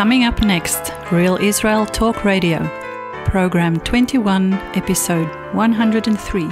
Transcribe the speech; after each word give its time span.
Coming 0.00 0.24
up 0.24 0.40
next, 0.40 0.94
Real 1.12 1.36
Israel 1.36 1.84
Talk 1.84 2.24
Radio, 2.24 2.66
Program 3.26 3.78
21, 3.80 4.54
Episode 4.74 5.28
103. 5.52 6.44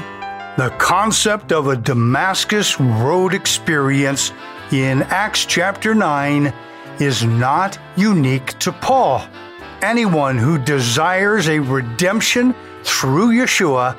The 0.58 0.74
concept 0.76 1.50
of 1.50 1.68
a 1.68 1.76
Damascus 1.76 2.78
Road 2.78 3.32
experience 3.32 4.34
in 4.70 5.00
Acts 5.04 5.46
chapter 5.46 5.94
9 5.94 6.52
is 7.00 7.24
not 7.24 7.78
unique 7.96 8.58
to 8.58 8.70
Paul. 8.70 9.26
Anyone 9.80 10.36
who 10.36 10.58
desires 10.58 11.48
a 11.48 11.58
redemption 11.58 12.54
through 12.84 13.28
Yeshua 13.28 13.96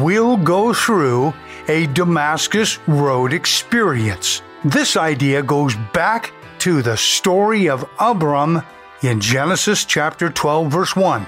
will 0.00 0.38
go 0.38 0.72
through 0.72 1.34
a 1.68 1.86
Damascus 1.88 2.78
Road 2.88 3.34
experience. 3.34 4.40
This 4.64 4.96
idea 4.96 5.42
goes 5.42 5.74
back 5.92 6.32
to 6.60 6.80
the 6.80 6.96
story 6.96 7.68
of 7.68 7.86
Abram 8.00 8.62
in 9.02 9.20
Genesis 9.20 9.84
chapter 9.84 10.30
12, 10.30 10.72
verse 10.72 10.96
1. 10.96 11.26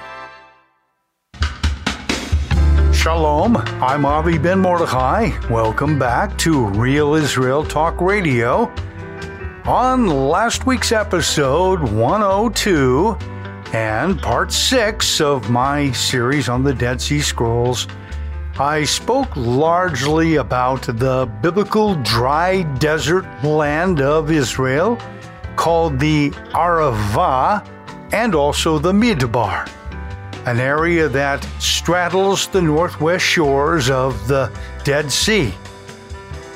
Shalom, 2.93 3.57
I'm 3.57 4.05
Avi 4.05 4.39
Ben 4.39 4.59
Mordechai. 4.59 5.31
Welcome 5.51 5.99
back 5.99 6.37
to 6.39 6.67
Real 6.67 7.15
Israel 7.15 7.65
Talk 7.65 8.01
Radio. 8.01 8.73
On 9.67 10.07
last 10.07 10.67
week's 10.67 10.93
episode 10.93 11.83
102 11.83 13.17
and 13.75 14.19
part 14.21 14.51
6 14.51 15.21
of 15.21 15.51
my 15.51 15.93
series 15.93 16.49
on 16.49 16.65
the 16.65 16.73
Dead 16.73 17.01
Sea 17.01 17.21
Scrolls, 17.21 17.87
I 18.59 18.85
spoke 18.85 19.29
largely 19.37 20.37
about 20.37 20.83
the 20.83 21.31
biblical 21.43 21.95
dry 21.97 22.63
desert 22.79 23.27
land 23.45 24.01
of 24.01 24.31
Israel 24.31 24.99
called 25.59 25.99
the 25.99 26.31
Arava 26.55 27.67
and 28.13 28.35
also 28.35 28.79
the 28.79 28.93
Midbar, 28.93 29.69
an 30.47 30.61
area 30.61 31.09
that 31.09 31.43
straddles 31.59 32.47
the 32.47 32.63
northwest 32.63 33.25
shores 33.25 33.91
of 33.91 34.29
the 34.29 34.51
Dead 34.85 35.11
Sea. 35.11 35.53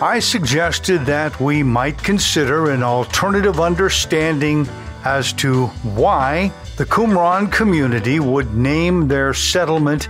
I 0.00 0.20
suggested 0.20 1.04
that 1.06 1.38
we 1.40 1.62
might 1.62 1.98
consider 1.98 2.70
an 2.70 2.82
alternative 2.82 3.60
understanding 3.60 4.68
as 5.04 5.32
to 5.34 5.66
why 5.82 6.52
the 6.76 6.86
Qumran 6.86 7.50
community 7.52 8.20
would 8.20 8.54
name 8.54 9.08
their 9.08 9.34
settlement 9.34 10.08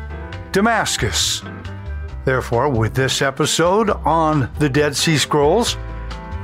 Damascus. 0.53 1.42
Therefore, 2.27 2.69
with 2.69 2.94
this 2.94 3.22
episode 3.22 3.91
on 3.91 4.50
the 4.59 4.69
Dead 4.69 4.94
Sea 4.94 5.16
Scrolls, 5.16 5.77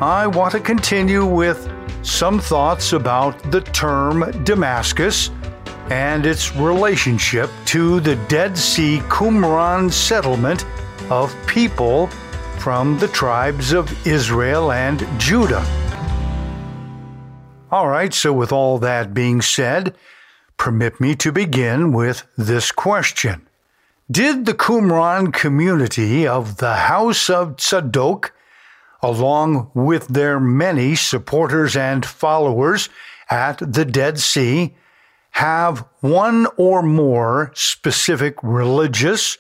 I 0.01 0.29
want 0.29 0.53
to 0.53 0.61
continue 0.61 1.27
with 1.27 1.69
some 2.03 2.39
thoughts 2.39 2.93
about 2.93 3.51
the 3.51 3.63
term 3.63 4.45
Damascus 4.45 5.31
and 5.91 6.25
its 6.25 6.55
relationship 6.55 7.51
to 7.65 7.99
the 7.99 8.15
Dead 8.29 8.57
Sea 8.57 9.01
Qumran 9.09 9.91
settlement 9.91 10.65
of 11.11 11.35
people 11.49 12.07
from 12.61 12.97
the 13.01 13.09
tribes 13.09 13.73
of 13.73 14.07
Israel 14.07 14.71
and 14.71 15.05
Judah. 15.19 15.67
All 17.73 17.89
right, 17.89 18.15
so 18.15 18.33
with 18.33 18.53
all 18.53 18.79
that 18.79 19.13
being 19.13 19.43
said, 19.43 19.97
permit 20.57 21.01
me 21.01 21.17
to 21.17 21.33
begin 21.33 21.93
with 21.93 22.25
this 22.37 22.71
question. 22.71 23.49
Did 24.09 24.47
the 24.47 24.55
Qumran 24.55 25.33
community 25.33 26.25
of 26.25 26.59
the 26.59 26.75
House 26.75 27.29
of 27.29 27.57
Tzadok, 27.57 28.31
along 29.03 29.71
with 29.75 30.09
their 30.09 30.41
many 30.41 30.95
supporters 30.95 31.77
and 31.77 32.05
followers 32.05 32.89
at 33.31 33.59
the 33.59 33.85
Dead 33.85 34.19
Sea, 34.19 34.75
have 35.33 35.85
one 36.01 36.47
or 36.57 36.83
more 36.83 37.53
specific 37.55 38.37
religious, 38.43 39.39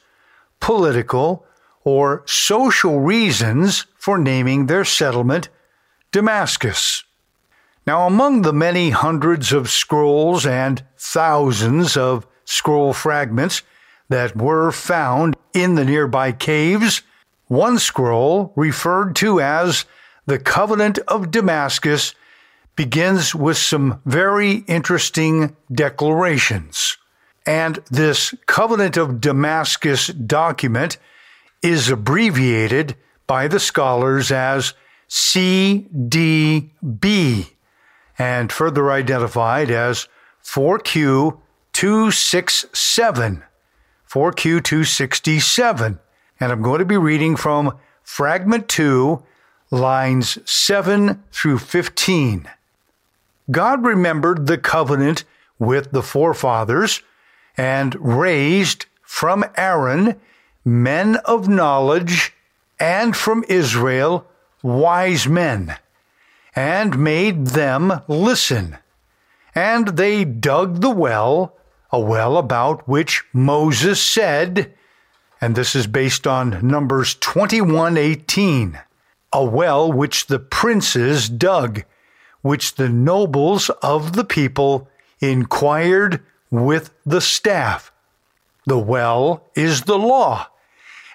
political, 0.60 1.44
or 1.84 2.22
social 2.26 3.00
reasons 3.00 3.86
for 3.97 4.18
naming 4.18 4.66
their 4.66 4.84
settlement 4.84 5.48
Damascus? 6.12 7.04
Now, 7.86 8.06
among 8.06 8.42
the 8.42 8.52
many 8.52 8.91
hundreds 8.91 9.52
of 9.52 9.70
scrolls 9.70 10.44
and 10.44 10.84
thousands 10.98 11.97
of 11.97 12.26
scroll 12.44 12.92
fragments 12.92 13.62
that 14.10 14.36
were 14.36 14.70
found 14.70 15.36
in 15.54 15.74
the 15.74 15.84
nearby 15.84 16.32
caves, 16.32 17.02
one 17.48 17.78
scroll, 17.78 18.53
referred 18.56 19.16
to 19.16 19.41
as 19.41 19.84
the 20.26 20.38
Covenant 20.38 20.98
of 21.09 21.31
Damascus, 21.31 22.14
begins 22.76 23.34
with 23.34 23.56
some 23.56 24.00
very 24.04 24.56
interesting 24.69 25.56
declarations. 25.72 26.98
And 27.44 27.78
this 27.91 28.34
Covenant 28.47 28.97
of 28.97 29.20
Damascus 29.20 30.06
document 30.09 30.98
is 31.62 31.91
abbreviated 31.91 32.94
by 33.26 33.48
the 33.48 33.59
scholars 33.59 34.30
as 34.30 34.75
CDB 35.09 36.70
and 38.19 38.53
further 38.53 38.91
identified 38.91 39.70
as 39.70 40.09
4Q267. 40.44 43.42
4Q267. 44.10 45.98
And 46.41 46.53
I'm 46.53 46.62
going 46.62 46.78
to 46.78 46.84
be 46.84 46.97
reading 46.97 47.34
from 47.37 47.76
Fragment 48.03 48.69
2, 48.69 49.22
lines 49.71 50.38
7 50.50 51.22
through 51.32 51.59
15. 51.59 52.49
God 53.50 53.84
remembered 53.84 54.47
the 54.47 54.59
covenant 54.59 55.25
with 55.59 55.91
the 55.91 56.03
forefathers 56.03 57.03
and 57.56 57.97
raised 57.98 58.87
from 59.03 59.44
Aaron 59.56 60.21
men 60.65 61.16
of 61.25 61.48
knowledge 61.48 62.34
and 62.78 63.16
from 63.16 63.44
Israel 63.48 64.27
wise 64.62 65.27
men 65.27 65.77
and 66.54 66.98
made 66.98 67.48
them 67.48 68.03
listen. 68.06 68.78
And 69.54 69.88
they 69.97 70.25
dug 70.25 70.81
the 70.81 70.91
well, 70.91 71.56
a 71.91 71.98
well 71.98 72.37
about 72.37 72.88
which 72.88 73.25
Moses 73.32 74.00
said, 74.00 74.72
and 75.41 75.54
this 75.54 75.75
is 75.75 75.87
based 75.87 76.26
on 76.26 76.66
Numbers 76.66 77.15
21:18, 77.16 78.78
a 79.32 79.44
well 79.44 79.91
which 79.91 80.26
the 80.26 80.38
princes 80.38 81.28
dug, 81.28 81.84
which 82.43 82.75
the 82.75 82.88
nobles 82.88 83.71
of 83.82 84.15
the 84.15 84.25
people 84.25 84.88
inquired 85.21 86.21
with 86.50 86.91
the 87.04 87.21
staff. 87.21 87.93
The 88.66 88.78
well 88.78 89.44
is 89.54 89.82
the 89.82 89.98
law, 89.98 90.48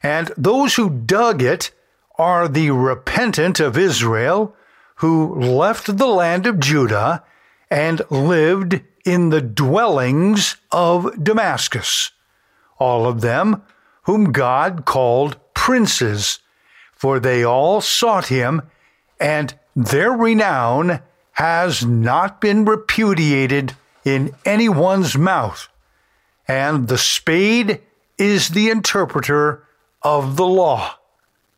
and 0.01 0.31
those 0.37 0.75
who 0.75 0.89
dug 0.89 1.41
it 1.41 1.71
are 2.17 2.47
the 2.47 2.71
repentant 2.71 3.59
of 3.59 3.77
Israel 3.77 4.55
who 4.97 5.35
left 5.35 5.97
the 5.97 6.07
land 6.07 6.45
of 6.45 6.59
Judah 6.59 7.23
and 7.69 8.01
lived 8.09 8.81
in 9.03 9.29
the 9.29 9.41
dwellings 9.41 10.55
of 10.71 11.21
Damascus, 11.21 12.11
all 12.79 13.05
of 13.05 13.21
them 13.21 13.63
whom 14.03 14.31
God 14.31 14.85
called 14.85 15.37
princes, 15.53 16.39
for 16.93 17.19
they 17.19 17.43
all 17.43 17.81
sought 17.81 18.27
him, 18.27 18.61
and 19.19 19.53
their 19.75 20.11
renown 20.11 21.01
has 21.33 21.85
not 21.85 22.39
been 22.39 22.65
repudiated 22.65 23.75
in 24.05 24.35
anyone's 24.45 25.17
mouth. 25.17 25.67
And 26.47 26.87
the 26.87 26.97
spade 26.97 27.81
is 28.17 28.49
the 28.49 28.69
interpreter 28.69 29.63
of 30.01 30.35
the 30.35 30.45
law. 30.45 30.95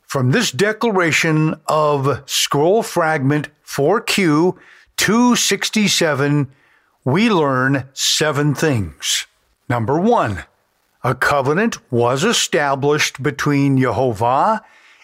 From 0.03 0.31
this 0.31 0.51
declaration 0.51 1.55
of 1.67 2.23
scroll 2.25 2.83
fragment 2.83 3.49
4Q 3.65 4.57
267, 4.97 6.51
we 7.03 7.29
learn 7.29 7.89
seven 7.93 8.55
things. 8.55 9.27
Number 9.67 9.99
one, 9.99 10.45
a 11.05 11.13
covenant 11.13 11.77
was 11.91 12.23
established 12.23 13.21
between 13.21 13.77
Jehovah 13.77 14.63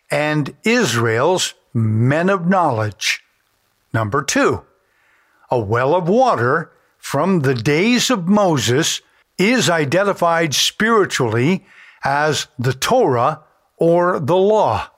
and 0.09 0.51
Israel's 0.63 1.53
men 1.75 2.27
of 2.27 2.47
knowledge. 2.47 3.21
Number 3.93 4.23
two, 4.23 4.63
a 5.51 5.59
well 5.59 5.93
of 5.93 6.09
water 6.09 6.71
from 6.97 7.41
the 7.41 7.53
days 7.53 8.09
of 8.09 8.27
Moses 8.27 9.01
is 9.37 9.69
identified 9.69 10.55
spiritually 10.55 11.67
as 12.03 12.47
the 12.57 12.73
Torah 12.73 13.43
or 13.77 14.19
the 14.19 14.35
law. 14.35 14.89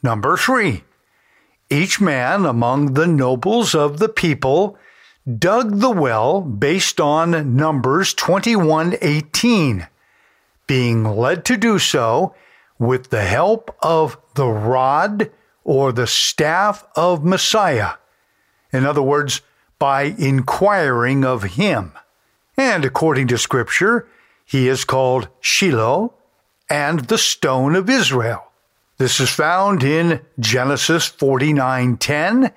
Number 0.00 0.36
three, 0.36 0.84
each 1.68 2.00
man 2.00 2.46
among 2.46 2.94
the 2.94 3.08
nobles 3.08 3.74
of 3.74 3.98
the 3.98 4.08
people 4.08 4.78
dug 5.38 5.80
the 5.80 5.90
well 5.90 6.40
based 6.40 7.00
on 7.00 7.56
Numbers 7.56 8.14
21:18, 8.14 9.88
being 10.70 11.02
led 11.02 11.44
to 11.44 11.56
do 11.56 11.80
so 11.80 12.32
with 12.78 13.10
the 13.10 13.24
help 13.24 13.76
of 13.82 14.16
the 14.36 14.46
rod 14.46 15.28
or 15.64 15.90
the 15.90 16.06
staff 16.06 16.86
of 16.94 17.24
Messiah. 17.24 17.94
In 18.72 18.86
other 18.86 19.02
words, 19.02 19.40
by 19.80 20.14
inquiring 20.16 21.24
of 21.24 21.42
him. 21.42 21.90
And 22.56 22.84
according 22.84 23.26
to 23.28 23.36
Scripture, 23.36 24.06
he 24.44 24.68
is 24.68 24.84
called 24.84 25.26
Shiloh 25.40 26.14
and 26.68 27.00
the 27.00 27.18
stone 27.18 27.74
of 27.74 27.90
Israel. 27.90 28.52
This 28.96 29.18
is 29.18 29.28
found 29.28 29.82
in 29.82 30.20
Genesis 30.38 31.08
49:10 31.08 32.52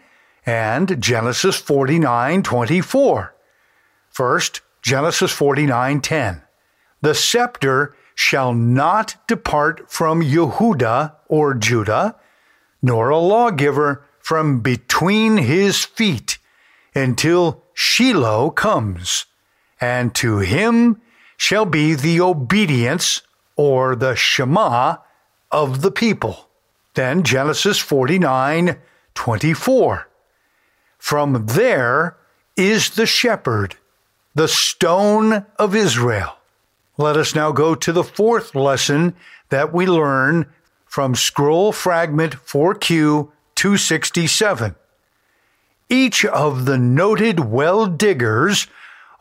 and 0.45 1.01
Genesis 1.01 1.59
49:24. 1.59 3.33
First, 4.11 4.61
Genesis 4.83 5.31
49:10. 5.31 6.43
The 7.01 7.15
scepter 7.15 7.95
shall 8.15 8.53
not 8.53 9.15
depart 9.27 9.91
from 9.91 10.21
Yehuda 10.21 11.13
or 11.27 11.53
Judah, 11.53 12.15
nor 12.81 13.09
a 13.09 13.17
lawgiver 13.17 14.05
from 14.19 14.61
between 14.61 15.37
his 15.37 15.83
feet 15.83 16.37
until 16.95 17.63
Shiloh 17.73 18.51
comes, 18.51 19.25
and 19.81 20.13
to 20.15 20.39
him 20.39 21.01
shall 21.37 21.65
be 21.65 21.93
the 21.95 22.21
obedience 22.21 23.21
or 23.55 23.95
the 23.95 24.15
Shema 24.15 24.97
of 25.51 25.81
the 25.81 25.91
people. 25.91 26.49
Then 26.93 27.23
Genesis 27.23 27.79
49 27.79 28.77
24. 29.15 30.09
From 30.97 31.45
there 31.47 32.17
is 32.55 32.91
the 32.91 33.05
shepherd, 33.05 33.75
the 34.33 34.47
stone 34.47 35.45
of 35.57 35.75
Israel. 35.75 36.37
Let 36.97 37.17
us 37.17 37.33
now 37.33 37.51
go 37.51 37.73
to 37.73 37.91
the 37.91 38.03
fourth 38.03 38.53
lesson 38.53 39.15
that 39.49 39.73
we 39.73 39.87
learn 39.87 40.45
from 40.85 41.15
scroll 41.15 41.71
fragment 41.71 42.33
4Q 42.35 43.31
267. 43.55 44.75
Each 45.89 46.23
of 46.23 46.65
the 46.65 46.77
noted 46.77 47.39
well 47.39 47.87
diggers 47.87 48.67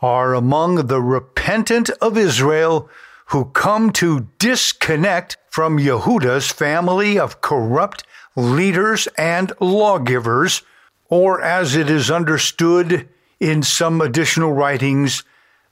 are 0.02 0.34
among 0.34 0.86
the 0.86 1.00
repentant 1.00 1.88
of 2.02 2.18
Israel 2.18 2.90
who 3.26 3.46
come 3.46 3.90
to 3.92 4.28
disconnect 4.38 5.38
from 5.48 5.78
Yehuda's 5.78 6.50
family 6.50 7.18
of 7.18 7.40
corrupt 7.40 8.04
leaders 8.36 9.06
and 9.16 9.50
lawgivers, 9.60 10.60
or 11.08 11.40
as 11.40 11.74
it 11.74 11.88
is 11.88 12.10
understood 12.10 13.08
in 13.40 13.62
some 13.62 14.02
additional 14.02 14.52
writings, 14.52 15.22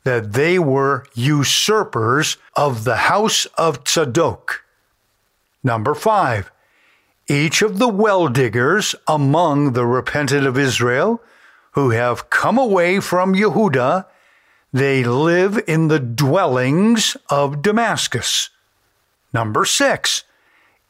that 0.04 0.32
they 0.32 0.58
were 0.58 1.04
usurpers 1.14 2.36
of 2.56 2.84
the 2.84 2.96
house 2.96 3.46
of 3.56 3.84
Tzadok. 3.84 4.60
Number 5.62 5.94
five, 5.94 6.50
each 7.28 7.62
of 7.62 7.78
the 7.78 7.88
well 7.88 8.28
diggers 8.28 8.94
among 9.06 9.72
the 9.72 9.86
repentant 9.86 10.46
of 10.46 10.58
Israel 10.58 11.22
who 11.72 11.90
have 11.90 12.30
come 12.30 12.58
away 12.58 13.00
from 13.00 13.34
Yehuda 13.34 14.06
they 14.72 15.02
live 15.02 15.60
in 15.66 15.88
the 15.88 15.98
dwellings 15.98 17.16
of 17.28 17.60
Damascus. 17.62 18.50
Number 19.32 19.64
six, 19.64 20.22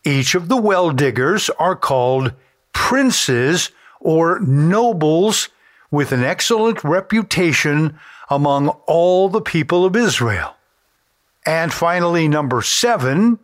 each 0.04 0.34
of 0.34 0.48
the 0.48 0.56
well 0.56 0.90
diggers 0.90 1.48
are 1.58 1.76
called 1.76 2.34
princes 2.72 3.70
or 3.98 4.38
nobles 4.40 5.48
with 5.90 6.12
an 6.12 6.22
excellent 6.22 6.84
reputation 6.84 7.98
among 8.30 8.68
all 8.86 9.28
the 9.28 9.40
people 9.40 9.84
of 9.84 9.96
Israel. 9.96 10.54
And 11.44 11.72
finally, 11.72 12.28
number 12.28 12.62
seven, 12.62 13.38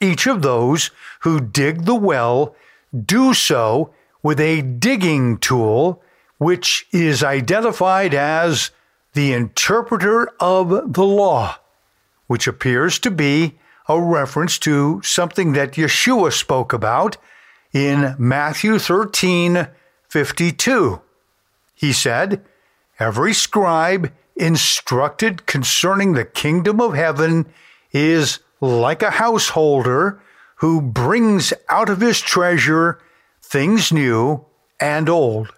each 0.00 0.26
of 0.26 0.42
those 0.42 0.90
who 1.20 1.40
dig 1.40 1.84
the 1.84 1.94
well 1.94 2.56
do 3.04 3.34
so 3.34 3.94
with 4.22 4.40
a 4.40 4.62
digging 4.62 5.38
tool, 5.38 6.02
which 6.38 6.86
is 6.92 7.22
identified 7.22 8.14
as 8.14 8.70
the 9.12 9.32
interpreter 9.32 10.28
of 10.40 10.94
the 10.94 11.04
law, 11.04 11.56
which 12.26 12.46
appears 12.46 12.98
to 13.00 13.10
be 13.10 13.58
a 13.88 14.00
reference 14.00 14.58
to 14.58 15.02
something 15.02 15.52
that 15.52 15.72
Yeshua 15.72 16.32
spoke 16.32 16.72
about 16.72 17.16
in 17.72 18.14
Matthew 18.18 18.78
13 18.78 19.68
52. 20.08 21.00
He 21.74 21.92
said, 21.92 22.44
Every 22.98 23.32
scribe 23.32 24.12
instructed 24.36 25.46
concerning 25.46 26.12
the 26.12 26.24
kingdom 26.24 26.80
of 26.80 26.94
heaven 26.94 27.46
is 27.92 28.38
like 28.60 29.02
a 29.02 29.10
householder 29.10 30.20
who 30.56 30.80
brings 30.80 31.52
out 31.68 31.88
of 31.88 32.00
his 32.00 32.20
treasure 32.20 32.98
things 33.42 33.92
new 33.92 34.44
and 34.80 35.08
old. 35.08 35.52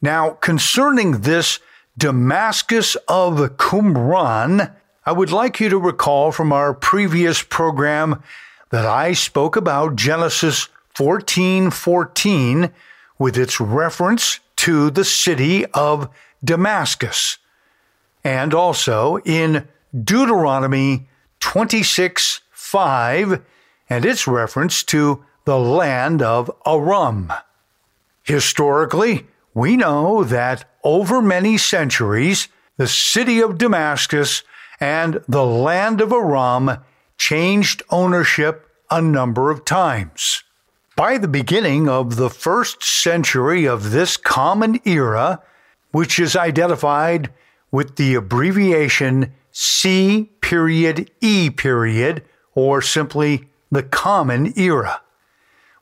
Now, 0.00 0.30
concerning 0.30 1.22
this 1.22 1.58
Damascus 1.98 2.96
of 3.08 3.38
Qumran, 3.56 4.74
I 5.06 5.12
would 5.12 5.32
like 5.32 5.60
you 5.60 5.68
to 5.68 5.78
recall 5.78 6.32
from 6.32 6.52
our 6.52 6.72
previous 6.72 7.42
program 7.42 8.22
that 8.70 8.86
I 8.86 9.12
spoke 9.12 9.56
about 9.56 9.96
Genesis 9.96 10.68
14:14 10.94 12.70
with 13.18 13.36
its 13.36 13.60
reference 13.60 14.40
to 14.56 14.90
the 14.90 15.04
city 15.04 15.66
of 15.66 16.08
Damascus 16.42 17.38
and 18.24 18.54
also 18.54 19.18
in 19.18 19.68
Deuteronomy 20.02 21.06
26 21.40 22.40
5 22.50 23.42
and 23.90 24.04
its 24.04 24.26
reference 24.26 24.82
to 24.82 25.24
the 25.44 25.58
land 25.58 26.22
of 26.22 26.50
Aram. 26.66 27.32
Historically, 28.22 29.26
we 29.52 29.76
know 29.76 30.24
that 30.24 30.64
over 30.82 31.20
many 31.20 31.58
centuries, 31.58 32.48
the 32.76 32.88
city 32.88 33.40
of 33.40 33.58
Damascus 33.58 34.42
and 34.80 35.22
the 35.28 35.44
land 35.44 36.00
of 36.00 36.12
Aram 36.12 36.78
changed 37.18 37.82
ownership 37.90 38.68
a 38.90 39.00
number 39.00 39.50
of 39.50 39.64
times. 39.64 40.42
By 40.96 41.18
the 41.18 41.28
beginning 41.28 41.88
of 41.88 42.16
the 42.16 42.30
first 42.30 42.82
century 42.82 43.66
of 43.66 43.90
this 43.90 44.16
common 44.16 44.80
era, 44.84 45.42
which 45.92 46.18
is 46.18 46.34
identified 46.34 47.30
with 47.74 47.96
the 47.96 48.14
abbreviation 48.14 49.32
C 49.50 50.30
period 50.40 51.10
E 51.20 51.50
period, 51.50 52.22
or 52.54 52.80
simply 52.80 53.48
the 53.68 53.82
Common 53.82 54.56
Era. 54.56 55.02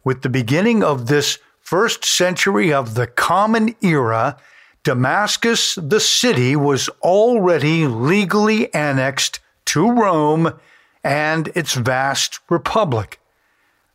With 0.02 0.22
the 0.22 0.30
beginning 0.30 0.82
of 0.82 1.08
this 1.08 1.38
first 1.60 2.02
century 2.02 2.72
of 2.72 2.94
the 2.94 3.06
Common 3.06 3.76
Era, 3.82 4.38
Damascus, 4.82 5.74
the 5.74 6.00
city, 6.00 6.56
was 6.56 6.88
already 7.02 7.86
legally 7.86 8.72
annexed 8.72 9.40
to 9.66 9.92
Rome 9.92 10.58
and 11.04 11.48
its 11.48 11.74
vast 11.74 12.40
republic. 12.48 13.20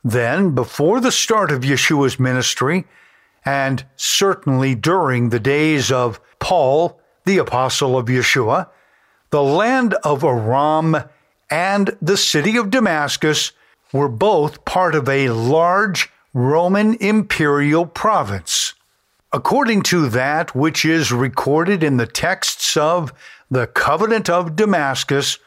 Then, 0.03 0.53
before 0.53 0.99
the 0.99 1.11
start 1.11 1.51
of 1.51 1.61
Yeshua's 1.61 2.19
ministry, 2.19 2.85
and 3.43 3.83
certainly 3.95 4.75
during 4.75 5.29
the 5.29 5.39
days 5.39 5.91
of 5.91 6.21
Paul, 6.37 7.01
the 7.27 7.37
apostle 7.37 7.97
of 7.97 8.07
Yeshua, 8.07 8.69
the 9.29 9.43
land 9.43 9.93
of 10.03 10.23
Aram 10.23 10.95
and 11.49 11.95
the 12.01 12.17
city 12.17 12.57
of 12.57 12.71
Damascus 12.71 13.51
were 13.93 14.09
both 14.09 14.65
part 14.65 14.95
of 14.95 15.07
a 15.07 15.29
large 15.29 16.09
Roman 16.33 16.95
imperial 16.95 17.85
province. 17.85 18.73
According 19.33 19.83
to 19.83 20.07
that 20.09 20.55
which 20.55 20.85
is 20.85 21.11
recorded 21.11 21.83
in 21.83 21.97
the 21.97 22.07
texts 22.07 22.77
of 22.77 23.13
the 23.51 23.67
Covenant 23.67 24.29
of 24.29 24.55
Damascus, 24.55 25.37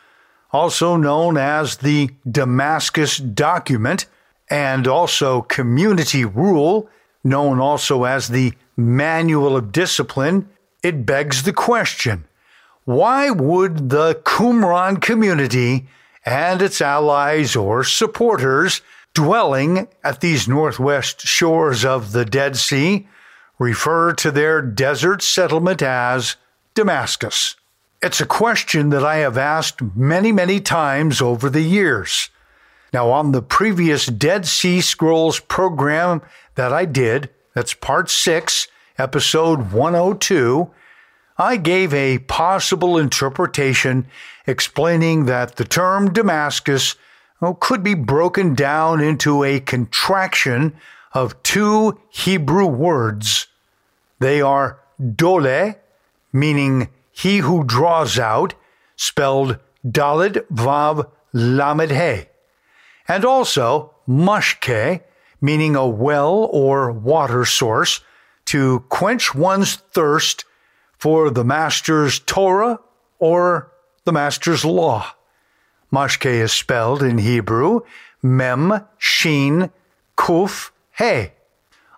also 0.53 0.97
known 0.97 1.37
as 1.37 1.79
the 1.79 2.11
Damascus 2.31 3.17
Document, 3.19 4.07
and 4.51 4.87
also 4.87 5.43
Community 5.43 6.25
Rule, 6.25 6.91
known 7.23 7.61
also 7.61 8.05
as 8.05 8.29
the 8.29 8.53
Manual 8.77 9.57
of 9.57 9.73
Discipline, 9.73 10.49
it 10.83 11.07
begs 11.07 11.43
the 11.43 11.53
question 11.53 12.25
why 12.85 13.31
would 13.31 13.91
the 13.91 14.15
Qumran 14.25 15.01
community 15.01 15.87
and 16.25 16.61
its 16.61 16.81
allies 16.81 17.55
or 17.55 17.85
supporters 17.85 18.83
dwelling 19.15 19.89
at 20.03 20.21
these 20.21 20.49
northwest 20.49 21.21
shores 21.21 21.85
of 21.85 22.13
the 22.13 22.25
Dead 22.25 22.57
Sea 22.57 23.07
refer 23.59 24.13
to 24.15 24.31
their 24.31 24.63
desert 24.63 25.23
settlement 25.23 25.83
as 25.83 26.37
Damascus. 26.75 27.57
It's 28.03 28.21
a 28.21 28.27
question 28.27 28.89
that 28.91 29.05
I 29.05 29.17
have 29.17 29.37
asked 29.37 29.83
many, 29.95 30.33
many 30.33 30.61
times 30.61 31.21
over 31.21 31.51
the 31.51 31.61
years. 31.61 32.31
Now, 32.93 33.11
on 33.11 33.33
the 33.33 33.43
previous 33.43 34.07
Dead 34.07 34.47
Sea 34.47 34.81
Scrolls 34.81 35.39
program 35.39 36.23
that 36.55 36.73
I 36.73 36.87
did, 36.87 37.29
that's 37.55 37.75
part 37.75 38.09
six, 38.09 38.69
episode 39.01 39.73
102, 39.73 40.71
I 41.39 41.57
gave 41.57 41.95
a 41.95 42.19
possible 42.19 42.99
interpretation 42.99 44.07
explaining 44.47 45.25
that 45.25 45.57
the 45.57 45.65
term 45.65 46.13
Damascus 46.13 46.97
could 47.61 47.83
be 47.83 47.95
broken 47.95 48.55
down 48.55 49.01
into 49.01 49.43
a 49.43 49.59
contraction 49.59 50.75
of 51.15 51.43
two 51.43 51.99
Hebrew 52.11 52.67
words. 52.67 53.47
They 54.19 54.43
are 54.43 54.79
dole 55.17 55.75
meaning 56.31 56.91
he 57.11 57.39
who 57.39 57.65
draws 57.65 58.19
out, 58.19 58.53
spelled 58.97 59.59
Dalid 59.85 60.47
Vav 60.53 61.11
Lamed 61.33 61.91
He, 61.91 62.27
and 63.09 63.25
also 63.25 63.95
Mashke, 64.07 65.01
meaning 65.41 65.75
a 65.75 65.89
well 65.89 66.51
or 66.53 66.93
water 66.93 67.47
source, 67.47 68.01
to 68.51 68.81
quench 68.89 69.33
one's 69.33 69.77
thirst 69.77 70.45
for 70.99 71.31
the 71.31 71.45
Master's 71.45 72.19
Torah 72.19 72.81
or 73.21 73.71
the 74.05 74.13
Master's 74.13 74.65
law. 74.65 75.15
Mashke 75.93 76.27
is 76.27 76.53
spelled 76.53 77.01
in 77.01 77.19
Hebrew 77.19 77.83
Mem, 78.23 78.85
Shin, 78.99 79.71
Kuf, 80.17 80.71
He. 80.99 81.31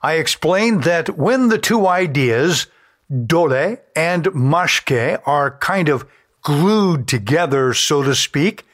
I 0.03 0.13
explained 0.15 0.85
that 0.85 1.17
when 1.17 1.49
the 1.49 1.57
two 1.59 1.87
ideas, 1.87 2.67
dole 3.11 3.79
and 3.97 4.25
mashke, 4.27 5.23
are 5.25 5.59
kind 5.59 5.89
of 5.89 6.07
glued 6.43 7.09
together, 7.09 7.73
so 7.73 8.03
to 8.03 8.15
speak, 8.15 8.67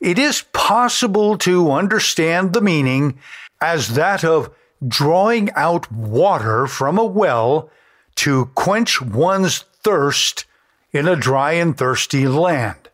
it 0.00 0.18
is 0.18 0.44
possible 0.54 1.36
to 1.38 1.70
understand 1.70 2.54
the 2.54 2.62
meaning 2.62 3.18
as 3.60 3.88
that 3.94 4.24
of 4.24 4.50
drawing 4.86 5.50
out 5.52 5.90
water 5.92 6.66
from 6.66 6.98
a 6.98 7.04
well 7.04 7.70
to 8.16 8.46
quench 8.54 9.00
one's 9.00 9.64
thirst 9.82 10.44
in 10.92 11.06
a 11.06 11.16
dry 11.16 11.52
and 11.52 11.76
thirsty 11.76 12.26
land. 12.26 12.88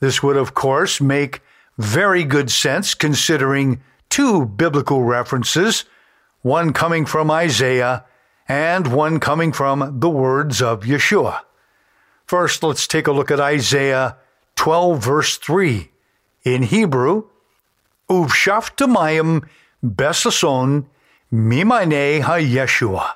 This 0.00 0.22
would, 0.22 0.36
of 0.36 0.54
course, 0.54 1.00
make 1.00 1.42
very 1.78 2.24
good 2.24 2.50
sense 2.50 2.94
considering 2.94 3.82
two 4.08 4.46
biblical 4.46 5.02
references, 5.02 5.84
one 6.42 6.72
coming 6.72 7.06
from 7.06 7.30
Isaiah 7.30 8.04
and 8.48 8.86
one 8.88 9.20
coming 9.20 9.52
from 9.52 10.00
the 10.00 10.10
words 10.10 10.60
of 10.60 10.82
Yeshua. 10.82 11.40
First, 12.26 12.62
let's 12.62 12.86
take 12.86 13.06
a 13.06 13.12
look 13.12 13.30
at 13.30 13.40
Isaiah 13.40 14.16
12, 14.56 15.02
verse 15.02 15.36
3. 15.36 15.90
In 16.44 16.62
Hebrew, 16.64 17.24
Uvshaftamayim 18.08 19.48
besason 19.84 20.86
mimane 21.32 22.20
ha-Yeshua. 22.22 23.14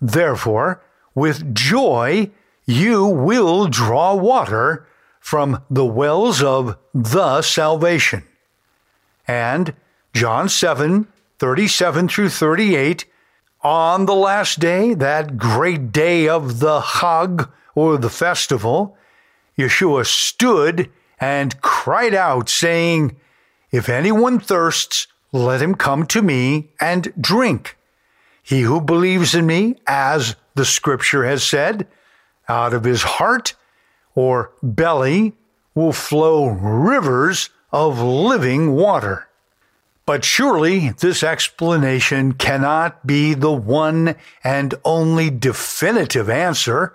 Therefore, 0.00 0.82
with 1.14 1.54
joy 1.54 2.30
you 2.66 3.04
will 3.04 3.66
draw 3.66 4.14
water 4.14 4.86
from 5.18 5.62
the 5.68 5.84
wells 5.84 6.42
of 6.42 6.76
the 6.94 7.42
salvation. 7.42 8.22
And 9.26 9.74
John 10.14 10.48
7 10.48 11.08
37 11.38 12.08
through 12.08 12.28
38, 12.28 13.06
on 13.62 14.04
the 14.04 14.14
last 14.14 14.60
day, 14.60 14.92
that 14.92 15.38
great 15.38 15.90
day 15.90 16.28
of 16.28 16.60
the 16.60 16.80
Chag 16.80 17.50
or 17.74 17.96
the 17.96 18.10
festival, 18.10 18.96
Yeshua 19.56 20.04
stood 20.04 20.90
and 21.18 21.60
cried 21.62 22.14
out, 22.14 22.50
saying, 22.50 23.16
If 23.70 23.88
anyone 23.88 24.38
thirsts, 24.38 25.06
let 25.32 25.62
him 25.62 25.74
come 25.74 26.06
to 26.06 26.22
me 26.22 26.70
and 26.80 27.12
drink. 27.20 27.76
He 28.42 28.62
who 28.62 28.80
believes 28.80 29.34
in 29.34 29.46
me, 29.46 29.76
as 29.86 30.36
the 30.54 30.64
scripture 30.64 31.24
has 31.24 31.44
said, 31.44 31.86
out 32.48 32.74
of 32.74 32.84
his 32.84 33.02
heart 33.02 33.54
or 34.14 34.52
belly 34.62 35.34
will 35.74 35.92
flow 35.92 36.48
rivers 36.48 37.50
of 37.72 38.00
living 38.00 38.72
water. 38.72 39.28
But 40.04 40.24
surely 40.24 40.90
this 40.90 41.22
explanation 41.22 42.32
cannot 42.32 43.06
be 43.06 43.34
the 43.34 43.52
one 43.52 44.16
and 44.42 44.74
only 44.84 45.30
definitive 45.30 46.28
answer 46.28 46.94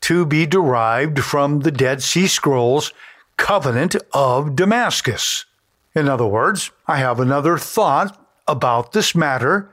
to 0.00 0.26
be 0.26 0.46
derived 0.46 1.20
from 1.20 1.60
the 1.60 1.70
Dead 1.70 2.02
Sea 2.02 2.26
Scrolls 2.26 2.92
covenant 3.36 3.94
of 4.12 4.56
Damascus. 4.56 5.44
In 5.98 6.08
other 6.08 6.26
words, 6.26 6.70
I 6.86 6.98
have 6.98 7.18
another 7.18 7.58
thought 7.58 8.24
about 8.46 8.92
this 8.92 9.16
matter, 9.16 9.68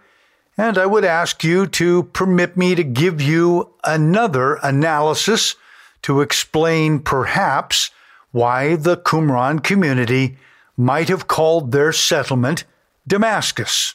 and 0.58 0.75
I 0.75 0.88
would 0.88 1.05
ask 1.05 1.44
you 1.44 1.67
to 1.67 2.03
permit 2.03 2.58
me 2.58 2.74
to 2.74 2.84
give 2.84 3.22
you 3.22 3.70
another 3.84 4.55
analysis 4.63 5.55
to 6.01 6.22
explain 6.22 7.00
perhaps 7.00 7.91
why 8.32 8.75
the 8.75 8.98
Qumran 8.98 9.63
community 9.63 10.38
might 10.75 11.10
have 11.10 11.27
called 11.27 11.72
their 11.72 11.94
settlement 11.94 12.63
Damascus. 13.08 13.94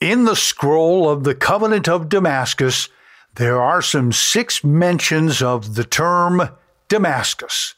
In 0.00 0.24
the 0.24 0.36
scroll 0.36 1.08
of 1.08 1.22
the 1.22 1.34
Covenant 1.34 1.88
of 1.88 2.08
Damascus, 2.08 2.88
there 3.36 3.62
are 3.62 3.82
some 3.82 4.10
six 4.10 4.64
mentions 4.64 5.40
of 5.40 5.76
the 5.76 5.84
term 5.84 6.50
Damascus. 6.88 7.74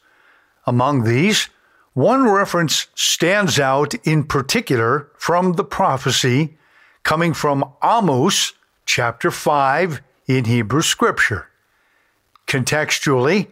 Among 0.66 1.04
these, 1.04 1.50
one 1.94 2.28
reference 2.28 2.88
stands 2.94 3.58
out 3.58 3.94
in 4.04 4.24
particular 4.24 5.08
from 5.16 5.52
the 5.52 5.64
prophecy 5.64 6.56
coming 7.04 7.32
from 7.32 7.64
Amos 7.82 8.52
chapter 8.84 9.30
5 9.30 10.02
in 10.26 10.44
Hebrew 10.44 10.82
Scripture. 10.82 11.48
Contextually, 12.46 13.46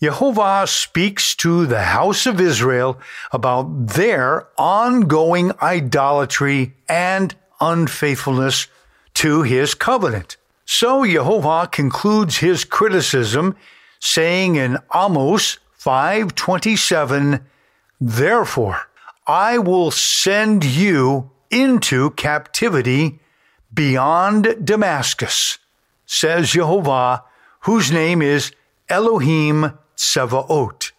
Jehovah 0.00 0.66
speaks 0.66 1.34
to 1.36 1.66
the 1.66 1.82
house 1.82 2.26
of 2.26 2.40
Israel 2.40 2.98
about 3.32 3.88
their 3.88 4.46
ongoing 4.56 5.52
idolatry 5.60 6.74
and 6.88 7.34
unfaithfulness 7.60 8.68
to 9.14 9.42
his 9.42 9.74
covenant. 9.74 10.36
So 10.64 11.04
Jehovah 11.04 11.68
concludes 11.70 12.38
his 12.38 12.64
criticism 12.64 13.56
saying 13.98 14.54
in 14.54 14.78
Amos 14.94 15.58
5:27, 15.78 17.40
"Therefore 18.00 18.88
I 19.26 19.58
will 19.58 19.90
send 19.90 20.64
you 20.64 21.30
into 21.50 22.10
captivity 22.10 23.20
beyond 23.72 24.56
Damascus," 24.64 25.58
says 26.06 26.50
Jehovah, 26.50 27.24
whose 27.60 27.92
name 27.92 28.22
is 28.22 28.52
Elohim 28.88 29.78
Tsevaot. 29.96 30.92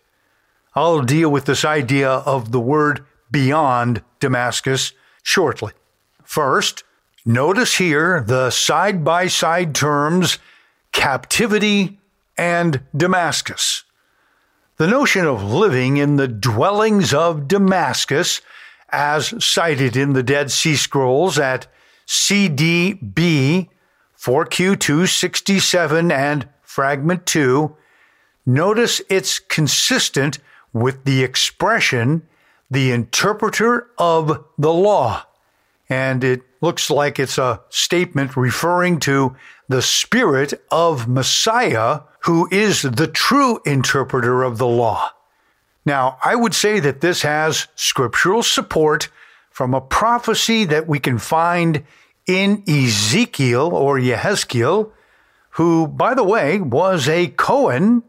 I'll 0.76 1.02
deal 1.02 1.30
with 1.30 1.46
this 1.46 1.66
idea 1.66 2.10
of 2.10 2.52
the 2.52 2.60
word 2.60 3.06
beyond 3.30 4.04
Damascus 4.20 4.94
shortly. 5.24 5.74
First, 6.24 6.84
notice 7.26 7.76
here 7.78 8.24
the 8.26 8.52
side 8.52 9.04
by 9.04 9.28
side 9.28 9.76
terms 9.76 10.38
captivity 10.92 12.00
and 12.38 12.82
Damascus. 12.96 13.84
The 14.82 14.88
notion 14.88 15.28
of 15.28 15.44
living 15.44 15.98
in 15.98 16.16
the 16.16 16.28
dwellings 16.28 17.14
of 17.14 17.48
Damascus, 17.48 18.42
as 18.90 19.32
cited 19.38 19.96
in 19.96 20.14
the 20.14 20.24
Dead 20.24 20.50
Sea 20.50 20.76
Scrolls 20.76 21.38
at 21.38 21.68
CDB 22.08 23.70
4Q267 24.20 26.12
and 26.12 26.50
Fragment 26.64 27.28
2, 27.28 27.78
notice 28.48 29.04
it's 29.08 29.38
consistent 29.38 30.40
with 30.74 31.04
the 31.04 31.24
expression, 31.24 32.28
the 32.72 32.90
interpreter 32.90 33.86
of 34.00 34.44
the 34.58 34.74
law. 34.74 35.28
And 35.90 36.24
it 36.24 36.42
looks 36.60 36.90
like 36.90 37.20
it's 37.20 37.38
a 37.38 37.62
statement 37.70 38.36
referring 38.36 39.00
to 39.02 39.36
the 39.72 39.82
spirit 39.82 40.54
of 40.70 41.08
Messiah, 41.08 42.02
who 42.22 42.48
is 42.52 42.84
the 42.84 43.08
true 43.08 43.60
interpreter 43.66 44.44
of 44.44 44.58
the 44.58 44.68
law. 44.68 45.10
Now, 45.86 46.18
I 46.24 46.36
would 46.36 46.54
say 46.54 46.80
that 46.80 47.02
this 47.02 47.24
has 47.24 47.68
scriptural 47.76 48.44
support 48.44 49.10
from 49.50 49.74
a 49.74 49.82
prophecy 49.82 50.66
that 50.66 50.88
we 50.88 51.00
can 51.00 51.18
find 51.18 51.84
in 52.28 52.64
Ezekiel 52.68 53.74
or 53.74 53.98
Yehezkiel, 53.98 54.92
who, 55.52 55.88
by 55.88 56.14
the 56.14 56.24
way, 56.24 56.62
was 56.62 57.10
a 57.10 57.28
Cohen 57.28 58.04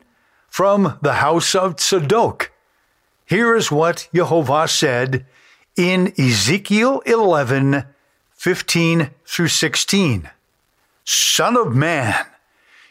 from 0.48 0.98
the 1.00 1.14
house 1.14 1.54
of 1.54 1.76
Tzadok. 1.76 2.48
Here 3.24 3.56
is 3.56 3.72
what 3.72 4.08
Jehovah 4.14 4.68
said 4.68 5.24
in 5.76 6.12
Ezekiel 6.18 7.00
11, 7.06 7.84
15 8.32 9.10
through 9.24 9.48
16. 9.48 10.30
Son 11.04 11.56
of 11.56 11.74
man, 11.74 12.14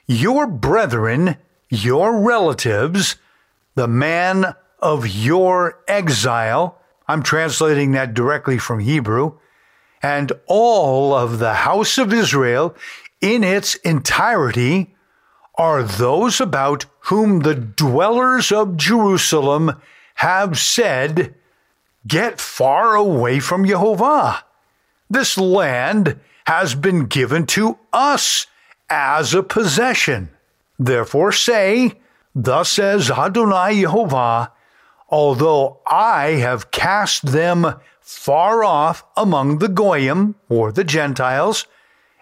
your 0.06 0.48
brethren, 0.48 1.38
your 1.70 2.20
relatives, 2.20 3.16
the 3.76 3.88
man 3.88 4.56
of 4.80 5.08
your 5.08 5.80
exile, 5.88 6.78
I'm 7.08 7.24
translating 7.24 7.92
that 7.92 8.14
directly 8.14 8.58
from 8.58 8.80
Hebrew, 8.80 9.38
and 10.02 10.32
all 10.48 11.14
of 11.14 11.40
the 11.40 11.54
house 11.54 11.98
of 11.98 12.14
Israel 12.14 12.76
in 13.22 13.44
its 13.44 13.76
entirety 13.76 14.96
are 15.56 15.84
those 15.84 16.42
about 16.42 16.86
whom 17.02 17.42
the 17.42 17.56
dwellers 17.56 18.52
of 18.52 18.78
Jerusalem 18.78 19.80
have 20.16 20.58
said, 20.58 21.36
Get 22.08 22.40
far 22.40 22.96
away 22.96 23.40
from 23.40 23.66
Jehovah. 23.66 24.44
This 25.10 25.38
land 25.38 26.20
has 26.46 26.76
been 26.76 27.06
given 27.06 27.46
to 27.48 27.78
us 27.94 28.48
as 28.90 29.34
a 29.34 29.44
possession. 29.44 30.30
Therefore 30.78 31.32
say, 31.32 31.94
Thus 32.34 32.70
says 32.70 33.12
Adonai 33.12 33.82
Jehovah, 33.82 34.52
although 35.10 35.80
I 35.86 36.32
have 36.32 36.72
cast 36.72 37.32
them 37.32 37.76
far 38.00 38.64
off 38.64 39.04
among 39.16 39.60
the 39.60 39.68
Goyim, 39.68 40.36
or 40.50 40.72
the 40.72 40.84
Gentiles, 40.84 41.68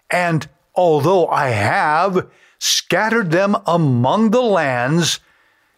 and 0.09 0.49
although 0.75 1.27
I 1.27 1.49
have 1.49 2.29
scattered 2.57 3.31
them 3.31 3.55
among 3.65 4.31
the 4.31 4.41
lands, 4.41 5.19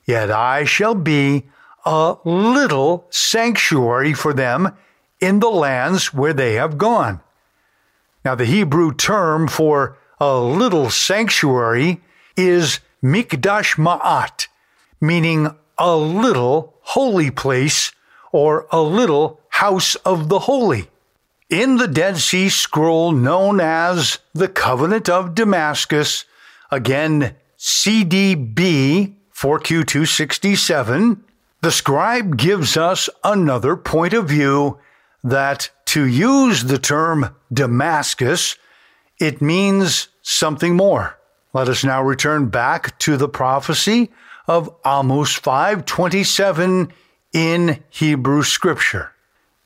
yet 0.05 0.31
I 0.31 0.63
shall 0.63 0.95
be 0.95 1.49
a 1.85 2.15
little 2.23 3.05
sanctuary 3.09 4.13
for 4.13 4.33
them 4.33 4.75
in 5.19 5.39
the 5.39 5.49
lands 5.49 6.13
where 6.13 6.33
they 6.33 6.53
have 6.53 6.77
gone. 6.77 7.21
Now, 8.23 8.35
the 8.35 8.45
Hebrew 8.45 8.93
term 8.93 9.47
for 9.47 9.97
a 10.19 10.37
little 10.37 10.89
sanctuary 10.89 12.01
is 12.37 12.79
mikdash 13.03 13.77
ma'at, 13.77 14.47
meaning 14.99 15.55
a 15.77 15.95
little 15.95 16.75
holy 16.81 17.31
place 17.31 17.91
or 18.31 18.67
a 18.71 18.81
little 18.81 19.41
house 19.49 19.95
of 19.95 20.29
the 20.29 20.39
holy. 20.39 20.89
In 21.49 21.77
the 21.77 21.87
Dead 21.87 22.17
Sea 22.17 22.49
Scroll 22.49 23.11
known 23.11 23.59
as 23.59 24.19
the 24.33 24.47
Covenant 24.47 25.09
of 25.09 25.35
Damascus, 25.35 26.25
again 26.69 27.35
CDB 27.57 29.15
4Q267, 29.35 31.19
the 31.61 31.71
scribe 31.71 32.37
gives 32.37 32.77
us 32.77 33.09
another 33.23 33.75
point 33.75 34.13
of 34.13 34.29
view 34.29 34.79
that 35.23 35.71
to 35.91 36.07
use 36.07 36.63
the 36.63 36.79
term 36.79 37.35
Damascus, 37.51 38.55
it 39.19 39.41
means 39.41 40.07
something 40.21 40.77
more. 40.77 41.19
Let 41.51 41.67
us 41.67 41.83
now 41.83 42.01
return 42.01 42.47
back 42.47 42.97
to 42.99 43.17
the 43.17 43.27
prophecy 43.27 44.09
of 44.47 44.73
Amos 44.85 45.37
5:27 45.37 46.93
in 47.33 47.83
Hebrew 47.89 48.43
scripture. 48.43 49.11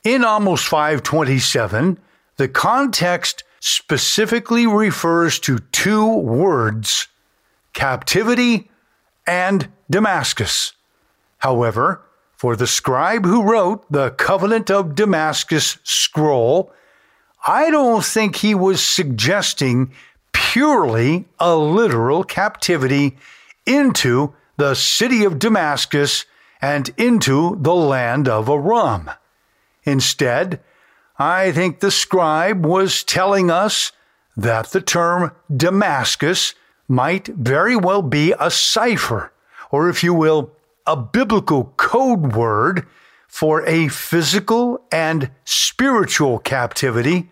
In 0.04 0.26
Amos 0.26 0.68
5:27, 0.68 2.00
the 2.38 2.48
context 2.48 3.44
specifically 3.60 4.66
refers 4.66 5.38
to 5.42 5.60
two 5.72 6.08
words, 6.08 7.08
captivity 7.74 8.72
and 9.28 9.68
Damascus. 9.92 10.74
However, 11.38 12.02
for 12.36 12.56
the 12.56 12.68
scribe 12.68 13.26
who 13.26 13.44
wrote 13.44 13.90
the 13.92 14.12
Covenant 14.12 14.70
of 14.70 14.96
Damascus 14.96 15.78
scroll, 15.84 16.72
I 17.48 17.70
don't 17.70 18.04
think 18.04 18.38
he 18.38 18.56
was 18.56 18.84
suggesting 18.84 19.92
purely 20.34 21.26
a 21.40 21.56
literal 21.56 22.24
captivity 22.24 23.18
into 23.66 24.34
the 24.58 24.74
city 24.74 25.24
of 25.24 25.40
Damascus 25.40 26.26
and 26.62 26.90
into 26.98 27.58
the 27.62 27.76
land 27.76 28.28
of 28.28 28.50
Aram. 28.50 29.12
Instead, 29.84 30.60
I 31.18 31.52
think 31.52 31.80
the 31.80 31.92
scribe 31.92 32.66
was 32.66 33.04
telling 33.04 33.52
us 33.52 33.92
that 34.36 34.72
the 34.72 34.82
term 34.82 35.32
Damascus 35.56 36.56
might 36.88 37.28
very 37.28 37.76
well 37.76 38.02
be 38.02 38.34
a 38.40 38.52
cipher, 38.52 39.32
or 39.72 39.90
if 39.90 40.04
you 40.04 40.14
will, 40.14 40.52
a 40.88 40.96
biblical 40.96 41.74
code 41.78 42.36
word 42.36 42.86
for 43.28 43.66
a 43.68 43.88
physical 43.90 44.82
and 44.92 45.32
spiritual 45.44 46.40
captivity, 46.40 47.30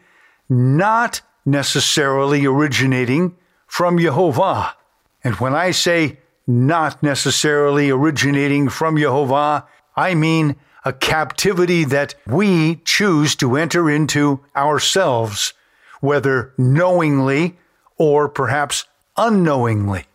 not 0.49 1.21
necessarily 1.45 2.45
originating 2.45 3.35
from 3.67 3.97
Jehovah. 3.97 4.75
And 5.23 5.35
when 5.35 5.55
I 5.55 5.71
say 5.71 6.19
not 6.45 7.01
necessarily 7.01 7.89
originating 7.89 8.69
from 8.69 8.97
Jehovah, 8.97 9.65
I 9.95 10.15
mean 10.15 10.55
a 10.83 10.91
captivity 10.91 11.85
that 11.85 12.15
we 12.27 12.81
choose 12.83 13.35
to 13.37 13.55
enter 13.55 13.89
into 13.89 14.41
ourselves, 14.55 15.53
whether 16.01 16.53
knowingly 16.57 17.57
or 17.97 18.27
perhaps 18.27 18.85
unknowingly. 19.15 20.05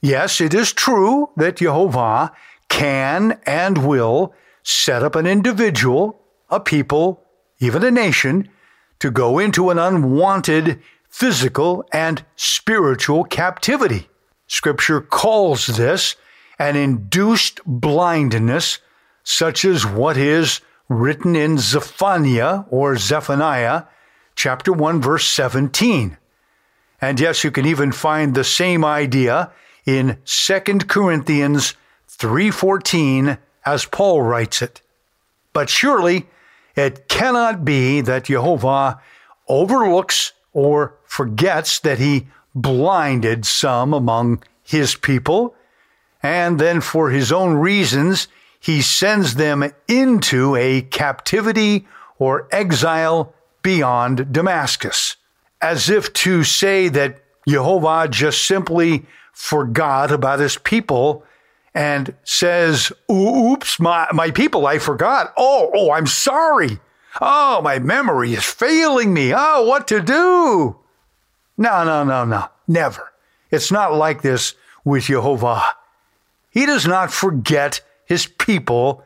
Yes, 0.00 0.40
it 0.40 0.52
is 0.54 0.72
true 0.72 1.30
that 1.36 1.56
Jehovah 1.56 2.32
can 2.76 3.40
and 3.46 3.86
will 3.88 4.34
set 4.62 5.02
up 5.02 5.14
an 5.16 5.26
individual, 5.26 6.20
a 6.50 6.60
people, 6.60 7.22
even 7.58 7.82
a 7.82 7.90
nation, 7.90 8.46
to 8.98 9.10
go 9.10 9.38
into 9.38 9.70
an 9.70 9.78
unwanted 9.78 10.78
physical 11.08 11.82
and 11.90 12.22
spiritual 12.36 13.24
captivity. 13.24 14.10
Scripture 14.46 15.00
calls 15.00 15.68
this 15.68 16.16
an 16.58 16.76
induced 16.76 17.62
blindness, 17.64 18.78
such 19.24 19.64
as 19.64 19.86
what 19.86 20.18
is 20.18 20.60
written 20.90 21.34
in 21.34 21.56
Zephaniah 21.56 22.64
or 22.68 22.98
Zephaniah 22.98 23.84
chapter 24.34 24.70
1 24.70 25.00
verse 25.00 25.26
17. 25.26 26.18
And 27.00 27.18
yes, 27.18 27.42
you 27.42 27.50
can 27.50 27.64
even 27.64 27.90
find 27.90 28.34
the 28.34 28.44
same 28.44 28.84
idea 28.84 29.50
in 29.86 30.18
2 30.26 30.60
Corinthians 30.86 31.74
3:14 32.16 33.38
as 33.64 33.84
Paul 33.84 34.22
writes 34.22 34.62
it. 34.62 34.80
But 35.52 35.68
surely 35.68 36.26
it 36.74 37.08
cannot 37.08 37.64
be 37.64 38.00
that 38.02 38.24
Jehovah 38.24 39.00
overlooks 39.48 40.32
or 40.52 40.94
forgets 41.04 41.78
that 41.80 41.98
he 41.98 42.28
blinded 42.54 43.44
some 43.44 43.92
among 43.92 44.42
his 44.62 44.94
people, 44.94 45.54
and 46.22 46.58
then 46.58 46.80
for 46.80 47.10
his 47.10 47.30
own 47.30 47.54
reasons, 47.54 48.28
he 48.58 48.82
sends 48.82 49.34
them 49.34 49.72
into 49.86 50.56
a 50.56 50.82
captivity 50.82 51.86
or 52.18 52.48
exile 52.50 53.34
beyond 53.62 54.32
Damascus, 54.32 55.16
as 55.60 55.88
if 55.90 56.12
to 56.14 56.42
say 56.42 56.88
that 56.88 57.22
Jehovah 57.46 58.08
just 58.08 58.42
simply 58.42 59.06
forgot 59.32 60.10
about 60.10 60.40
his 60.40 60.56
people 60.56 61.24
and 61.76 62.14
says, 62.24 62.90
Oops, 63.12 63.78
my, 63.78 64.08
my 64.10 64.30
people, 64.30 64.66
I 64.66 64.78
forgot. 64.78 65.34
Oh, 65.36 65.70
oh, 65.74 65.92
I'm 65.92 66.06
sorry. 66.06 66.80
Oh, 67.20 67.60
my 67.60 67.78
memory 67.78 68.32
is 68.32 68.44
failing 68.44 69.12
me. 69.12 69.34
Oh, 69.36 69.66
what 69.66 69.86
to 69.88 70.00
do? 70.00 70.78
No, 71.58 71.84
no, 71.84 72.02
no, 72.02 72.24
no. 72.24 72.48
Never. 72.66 73.12
It's 73.50 73.70
not 73.70 73.92
like 73.92 74.22
this 74.22 74.54
with 74.86 75.04
Jehovah. 75.04 75.64
He 76.48 76.64
does 76.64 76.86
not 76.86 77.12
forget 77.12 77.82
his 78.06 78.26
people, 78.26 79.04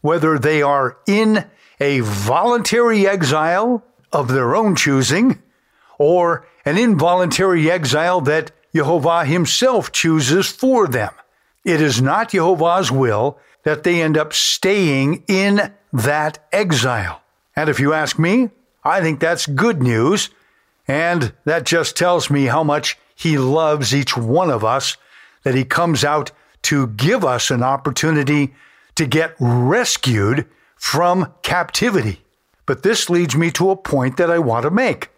whether 0.00 0.38
they 0.38 0.62
are 0.62 0.98
in 1.08 1.44
a 1.80 2.00
voluntary 2.00 3.04
exile 3.04 3.82
of 4.12 4.28
their 4.28 4.54
own 4.54 4.76
choosing 4.76 5.42
or 5.98 6.46
an 6.64 6.78
involuntary 6.78 7.68
exile 7.68 8.20
that 8.20 8.52
Jehovah 8.72 9.24
himself 9.24 9.90
chooses 9.90 10.48
for 10.48 10.86
them. 10.86 11.10
It 11.64 11.80
is 11.80 12.02
not 12.02 12.30
Jehovah's 12.30 12.90
will 12.90 13.38
that 13.64 13.84
they 13.84 14.02
end 14.02 14.18
up 14.18 14.32
staying 14.32 15.24
in 15.28 15.72
that 15.92 16.46
exile. 16.52 17.22
And 17.54 17.68
if 17.68 17.78
you 17.78 17.92
ask 17.92 18.18
me, 18.18 18.50
I 18.82 19.00
think 19.00 19.20
that's 19.20 19.46
good 19.46 19.82
news. 19.82 20.30
And 20.88 21.32
that 21.44 21.64
just 21.64 21.96
tells 21.96 22.30
me 22.30 22.46
how 22.46 22.64
much 22.64 22.98
he 23.14 23.38
loves 23.38 23.94
each 23.94 24.16
one 24.16 24.50
of 24.50 24.64
us, 24.64 24.96
that 25.44 25.54
he 25.54 25.64
comes 25.64 26.04
out 26.04 26.32
to 26.62 26.88
give 26.88 27.24
us 27.24 27.50
an 27.50 27.62
opportunity 27.62 28.54
to 28.96 29.06
get 29.06 29.36
rescued 29.38 30.48
from 30.76 31.32
captivity. 31.42 32.22
But 32.66 32.82
this 32.82 33.08
leads 33.08 33.36
me 33.36 33.50
to 33.52 33.70
a 33.70 33.76
point 33.76 34.16
that 34.16 34.30
I 34.30 34.38
want 34.38 34.64
to 34.64 34.70
make. 34.70 35.10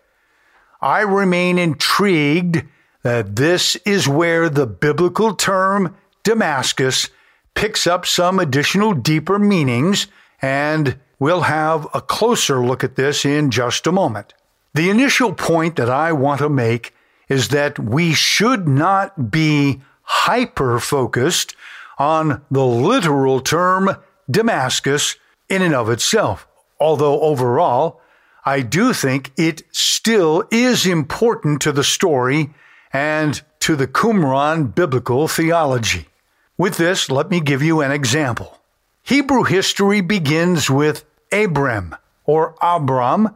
I 0.81 1.01
remain 1.01 1.59
intrigued 1.59 2.65
that 3.03 3.37
this 3.37 3.77
is 3.87 4.09
where 4.09 4.49
the 4.49 4.67
biblical 4.67 5.35
term 5.35 5.97
Damascus 6.25 7.11
picks 7.55 7.87
up 7.87 8.05
some 8.05 8.41
additional 8.41 8.93
deeper 8.93 9.39
meanings, 9.39 10.09
and 10.43 10.99
we'll 11.19 11.43
have 11.43 11.87
a 11.95 12.01
closer 12.01 12.65
look 12.65 12.83
at 12.83 12.97
this 12.97 13.25
in 13.25 13.51
just 13.51 13.87
a 13.87 13.93
moment. 13.93 14.35
The 14.75 14.91
initial 14.91 15.33
point 15.33 15.77
that 15.77 15.89
I 15.89 16.13
want 16.13 16.41
to 16.41 16.49
make 16.49 16.93
is 17.29 17.49
that 17.49 17.79
we 17.79 18.13
should 18.13 18.67
not 18.67 19.31
be 19.31 19.81
hyper 20.03 20.81
focused 20.81 21.55
on 21.99 22.43
the 22.51 22.65
literal 22.67 23.41
term 23.41 23.97
Damascus 24.31 25.17
in 25.49 25.63
and 25.63 25.75
of 25.75 25.89
itself. 25.89 26.47
Although 26.81 27.21
overall, 27.21 28.01
I 28.45 28.61
do 28.61 28.93
think 28.93 29.33
it 29.37 29.63
still 29.71 30.45
is 30.51 30.87
important 30.87 31.63
to 31.63 31.73
the 31.73 31.85
story 31.85 32.53
and 32.93 33.41
to 33.61 33.77
the 33.77 33.87
Qumran 33.87 34.75
biblical 34.75 35.29
theology. 35.29 36.09
With 36.57 36.77
this, 36.77 37.11
let 37.11 37.31
me 37.31 37.41
give 37.41 37.63
you 37.63 37.81
an 37.81 37.91
example. 37.91 38.61
Hebrew 39.03 39.43
history 39.43 40.01
begins 40.01 40.71
with 40.71 41.05
Abram, 41.33 41.97
or 42.25 42.55
Abram, 42.63 43.31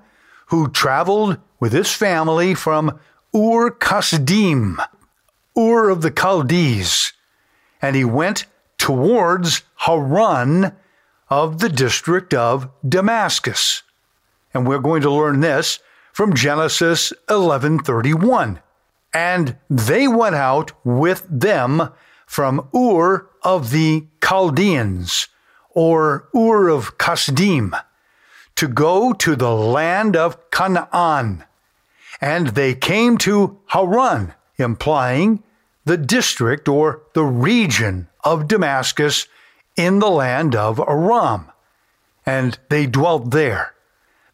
who 0.47 0.69
traveled 0.71 1.39
with 1.59 1.73
his 1.73 1.93
family 1.93 2.55
from 2.55 2.99
Ur 3.35 3.71
Kasdim. 3.71 4.79
Ur 5.57 5.91
of 5.91 6.03
the 6.03 6.13
Chaldees, 6.17 7.13
and 7.83 7.97
he 7.97 8.05
went 8.05 8.47
towards 8.79 9.63
Haran 9.75 10.73
of 11.29 11.59
the 11.59 11.69
district 11.69 12.33
of 12.33 12.71
Damascus. 12.89 13.83
And 14.55 14.67
we're 14.67 14.79
going 14.79 15.03
to 15.03 15.11
learn 15.11 15.41
this 15.41 15.81
from 16.13 16.35
Genesis 16.35 17.13
11:31. 17.29 18.61
And 19.13 19.57
they 19.69 20.07
went 20.07 20.37
out 20.37 20.73
with 20.85 21.27
them 21.29 21.91
from 22.29 22.69
Ur 22.77 23.27
of 23.43 23.71
the 23.71 24.07
Chaldeans, 24.23 25.29
or 25.71 26.29
Ur 26.37 26.69
of 26.69 26.99
Kasdim, 26.99 27.73
to 28.55 28.69
go 28.69 29.15
to 29.15 29.35
the 29.35 29.55
land 29.55 30.15
of 30.15 30.51
Canaan. 30.51 31.45
And 32.21 32.49
they 32.49 32.75
came 32.75 33.17
to 33.19 33.59
Haran, 33.69 34.35
implying 34.59 35.43
the 35.87 35.97
district 35.97 36.69
or 36.69 37.01
the 37.15 37.25
region 37.25 38.09
of 38.23 38.47
Damascus 38.47 39.27
in 39.75 40.01
the 40.01 40.11
land 40.11 40.55
of 40.55 40.79
Aram. 40.81 41.47
And 42.27 42.59
they 42.69 42.87
dwelt 42.87 43.31
there. 43.31 43.73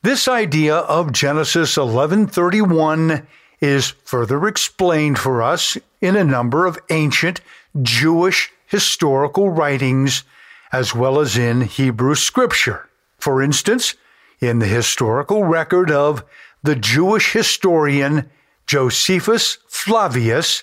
This 0.02 0.26
idea 0.26 0.76
of 0.76 1.12
Genesis 1.12 1.76
11:31 1.76 3.24
is 3.64 3.94
further 4.04 4.46
explained 4.46 5.18
for 5.18 5.42
us 5.42 5.78
in 6.00 6.16
a 6.16 6.22
number 6.22 6.66
of 6.66 6.78
ancient 6.90 7.40
Jewish 7.80 8.52
historical 8.66 9.48
writings 9.48 10.22
as 10.70 10.94
well 10.94 11.18
as 11.18 11.38
in 11.38 11.62
Hebrew 11.62 12.14
scripture. 12.14 12.88
For 13.18 13.42
instance, 13.42 13.94
in 14.40 14.58
the 14.58 14.66
historical 14.66 15.44
record 15.44 15.90
of 15.90 16.24
the 16.62 16.76
Jewish 16.76 17.32
historian 17.32 18.30
Josephus 18.66 19.58
Flavius 19.68 20.62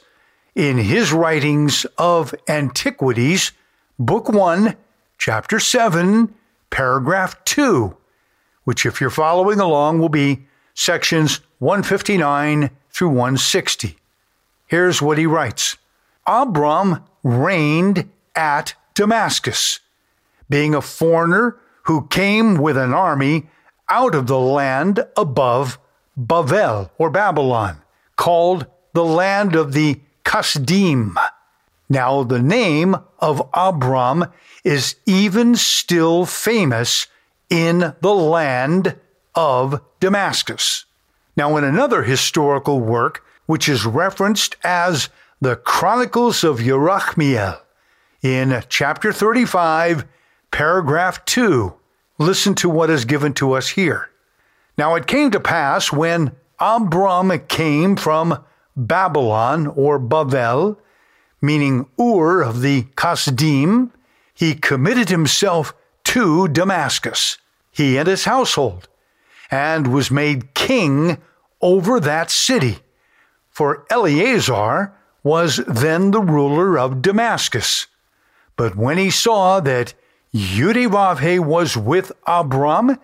in 0.53 0.77
his 0.77 1.11
writings 1.11 1.85
of 1.97 2.35
Antiquities, 2.47 3.51
Book 3.97 4.29
1, 4.29 4.75
Chapter 5.17 5.59
7, 5.59 6.33
Paragraph 6.69 7.43
2, 7.45 7.95
which, 8.63 8.85
if 8.85 9.01
you're 9.01 9.09
following 9.09 9.59
along, 9.59 9.99
will 9.99 10.09
be 10.09 10.45
sections 10.75 11.39
159 11.59 12.69
through 12.91 13.09
160. 13.09 13.97
Here's 14.67 15.01
what 15.01 15.17
he 15.17 15.25
writes 15.25 15.77
Abram 16.25 17.03
reigned 17.23 18.09
at 18.35 18.73
Damascus, 18.93 19.79
being 20.49 20.75
a 20.75 20.81
foreigner 20.81 21.57
who 21.83 22.07
came 22.07 22.55
with 22.55 22.77
an 22.77 22.93
army 22.93 23.49
out 23.89 24.15
of 24.15 24.27
the 24.27 24.39
land 24.39 25.05
above 25.17 25.79
Bavel 26.17 26.91
or 26.97 27.09
Babylon, 27.09 27.81
called 28.15 28.67
the 28.93 29.03
land 29.03 29.55
of 29.55 29.73
the 29.73 29.99
Kasdim. 30.23 31.15
Now, 31.89 32.23
the 32.23 32.41
name 32.41 32.95
of 33.19 33.49
Abram 33.53 34.27
is 34.63 34.95
even 35.05 35.55
still 35.55 36.25
famous 36.25 37.07
in 37.49 37.93
the 37.99 38.13
land 38.13 38.95
of 39.35 39.81
Damascus. 39.99 40.85
Now, 41.41 41.57
in 41.57 41.63
another 41.63 42.03
historical 42.03 42.79
work, 42.79 43.25
which 43.47 43.67
is 43.67 43.83
referenced 43.83 44.57
as 44.63 45.09
the 45.41 45.55
Chronicles 45.55 46.43
of 46.43 46.59
Yerachmiel, 46.59 47.59
in 48.21 48.63
chapter 48.69 49.11
35, 49.11 50.05
paragraph 50.51 51.25
2, 51.25 51.73
listen 52.19 52.53
to 52.53 52.69
what 52.69 52.91
is 52.91 53.05
given 53.05 53.33
to 53.33 53.53
us 53.53 53.69
here. 53.69 54.11
Now, 54.77 54.93
it 54.93 55.07
came 55.07 55.31
to 55.31 55.39
pass 55.39 55.91
when 55.91 56.35
Abram 56.59 57.31
came 57.47 57.95
from 57.95 58.45
Babylon 58.77 59.65
or 59.65 59.99
Bavel, 59.99 60.77
meaning 61.41 61.87
Ur 61.99 62.43
of 62.43 62.61
the 62.61 62.83
Kasdim, 62.95 63.89
he 64.35 64.53
committed 64.53 65.09
himself 65.09 65.73
to 66.03 66.47
Damascus, 66.49 67.39
he 67.71 67.97
and 67.97 68.07
his 68.07 68.25
household, 68.25 68.87
and 69.49 69.87
was 69.87 70.11
made 70.11 70.53
king 70.53 71.17
over 71.61 71.99
that 71.99 72.31
city. 72.31 72.79
For 73.49 73.85
Eleazar 73.89 74.93
was 75.23 75.57
then 75.67 76.11
the 76.11 76.21
ruler 76.21 76.79
of 76.79 77.01
Damascus. 77.01 77.87
But 78.55 78.75
when 78.75 78.97
he 78.97 79.09
saw 79.09 79.59
that 79.59 79.93
Yudivavhe 80.33 81.39
was 81.39 81.75
with 81.75 82.11
Abram, 82.25 82.97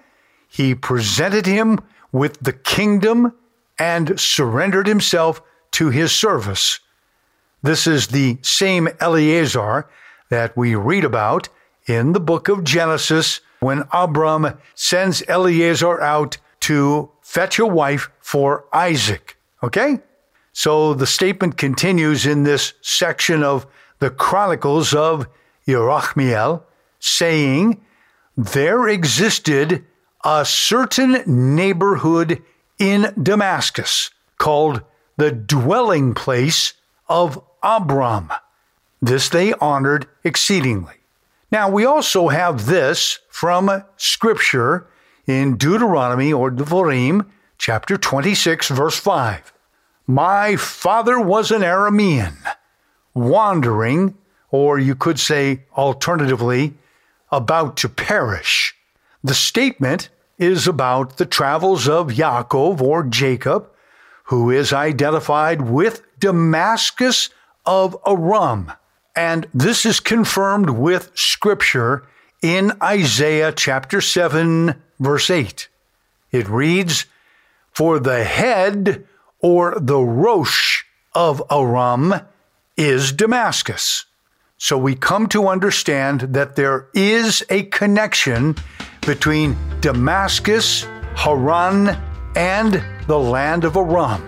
he 0.47 0.73
presented 0.73 1.45
him 1.45 1.79
with 2.11 2.39
the 2.39 2.53
kingdom 2.53 3.33
and 3.77 4.19
surrendered 4.19 4.87
himself 4.87 5.41
to 5.71 5.89
his 5.89 6.11
service. 6.11 6.79
This 7.61 7.85
is 7.85 8.07
the 8.07 8.37
same 8.41 8.87
Eleazar 8.99 9.89
that 10.29 10.55
we 10.55 10.75
read 10.75 11.03
about 11.03 11.49
in 11.85 12.13
the 12.13 12.19
book 12.19 12.47
of 12.47 12.63
Genesis 12.63 13.41
when 13.59 13.83
Abram 13.91 14.57
sends 14.75 15.23
Eleazar 15.27 16.01
out 16.01 16.37
to 16.61 17.11
fetch 17.27 17.59
a 17.59 17.65
wife 17.65 18.09
for 18.21 18.65
Isaac. 18.71 19.37
Okay? 19.61 19.99
So 20.53 20.93
the 20.93 21.05
statement 21.05 21.57
continues 21.57 22.25
in 22.25 22.43
this 22.43 22.73
section 22.81 23.43
of 23.43 23.67
the 23.99 24.09
Chronicles 24.09 24.93
of 24.93 25.27
Yerachmiel, 25.67 26.63
saying, 26.99 27.81
There 28.37 28.87
existed 28.87 29.83
a 30.23 30.45
certain 30.45 31.21
neighborhood 31.55 32.41
in 32.79 33.13
Damascus 33.21 34.09
called 34.37 34.81
the 35.17 35.31
dwelling 35.31 36.13
place 36.13 36.75
of 37.09 37.43
Abram. 37.61 38.31
This 39.01 39.27
they 39.27 39.51
honored 39.53 40.07
exceedingly. 40.23 40.95
Now, 41.51 41.69
we 41.69 41.83
also 41.83 42.29
have 42.29 42.67
this 42.67 43.19
from 43.29 43.83
Scripture 43.97 44.87
in 45.27 45.57
Deuteronomy 45.57 46.31
or 46.31 46.49
Devarim, 46.49 47.27
chapter 47.57 47.97
26, 47.97 48.69
verse 48.69 48.97
5. 48.97 49.53
My 50.07 50.55
father 50.55 51.19
was 51.19 51.51
an 51.51 51.61
Aramean, 51.61 52.37
wandering, 53.13 54.17
or 54.49 54.79
you 54.79 54.95
could 54.95 55.19
say 55.19 55.65
alternatively, 55.75 56.75
about 57.29 57.75
to 57.77 57.89
perish. 57.89 58.73
The 59.21 59.33
statement 59.33 60.09
is 60.37 60.67
about 60.67 61.17
the 61.17 61.25
travels 61.25 61.89
of 61.89 62.07
Yaakov 62.07 62.79
or 62.79 63.03
Jacob, 63.03 63.69
who 64.25 64.49
is 64.49 64.71
identified 64.71 65.61
with 65.61 66.03
Damascus 66.19 67.29
of 67.65 67.97
Aram. 68.05 68.71
And 69.15 69.47
this 69.53 69.85
is 69.85 69.99
confirmed 69.99 70.69
with 70.69 71.11
scripture 71.15 72.05
in 72.41 72.71
Isaiah 72.81 73.51
chapter 73.51 74.01
7, 74.01 74.75
verse 74.99 75.29
8. 75.29 75.67
It 76.31 76.47
reads, 76.47 77.05
For 77.71 77.99
the 77.99 78.23
head 78.23 79.05
or 79.39 79.77
the 79.79 79.99
Rosh 79.99 80.83
of 81.13 81.41
Aram 81.51 82.13
is 82.75 83.11
Damascus. 83.11 84.05
So 84.57 84.77
we 84.77 84.95
come 84.95 85.27
to 85.29 85.47
understand 85.47 86.21
that 86.21 86.55
there 86.55 86.87
is 86.93 87.43
a 87.49 87.63
connection 87.63 88.55
between 89.05 89.55
Damascus, 89.81 90.85
Haran, 91.15 91.89
and 92.35 92.83
the 93.07 93.17
land 93.17 93.63
of 93.63 93.77
Aram. 93.77 94.23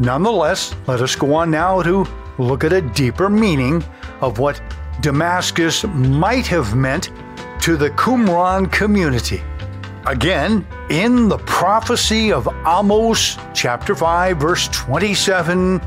Nonetheless, 0.00 0.74
let 0.86 1.00
us 1.00 1.16
go 1.16 1.34
on 1.34 1.50
now 1.50 1.82
to 1.82 2.06
look 2.38 2.64
at 2.64 2.72
a 2.72 2.80
deeper 2.80 3.28
meaning 3.28 3.84
of 4.20 4.38
what 4.38 4.60
Damascus 5.00 5.84
might 5.84 6.46
have 6.46 6.74
meant 6.74 7.10
to 7.60 7.76
the 7.76 7.90
Qumran 7.90 8.70
community. 8.72 9.42
Again, 10.06 10.66
in 10.90 11.28
the 11.28 11.38
prophecy 11.38 12.32
of 12.32 12.48
Amos, 12.66 13.36
chapter 13.54 13.94
5, 13.94 14.38
verse 14.38 14.68
27, 14.68 15.80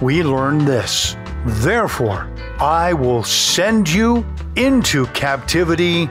we 0.00 0.22
learn 0.22 0.64
this 0.64 1.16
Therefore, 1.46 2.30
I 2.60 2.92
will 2.92 3.24
send 3.24 3.88
you 3.88 4.24
into 4.56 5.06
captivity 5.06 6.08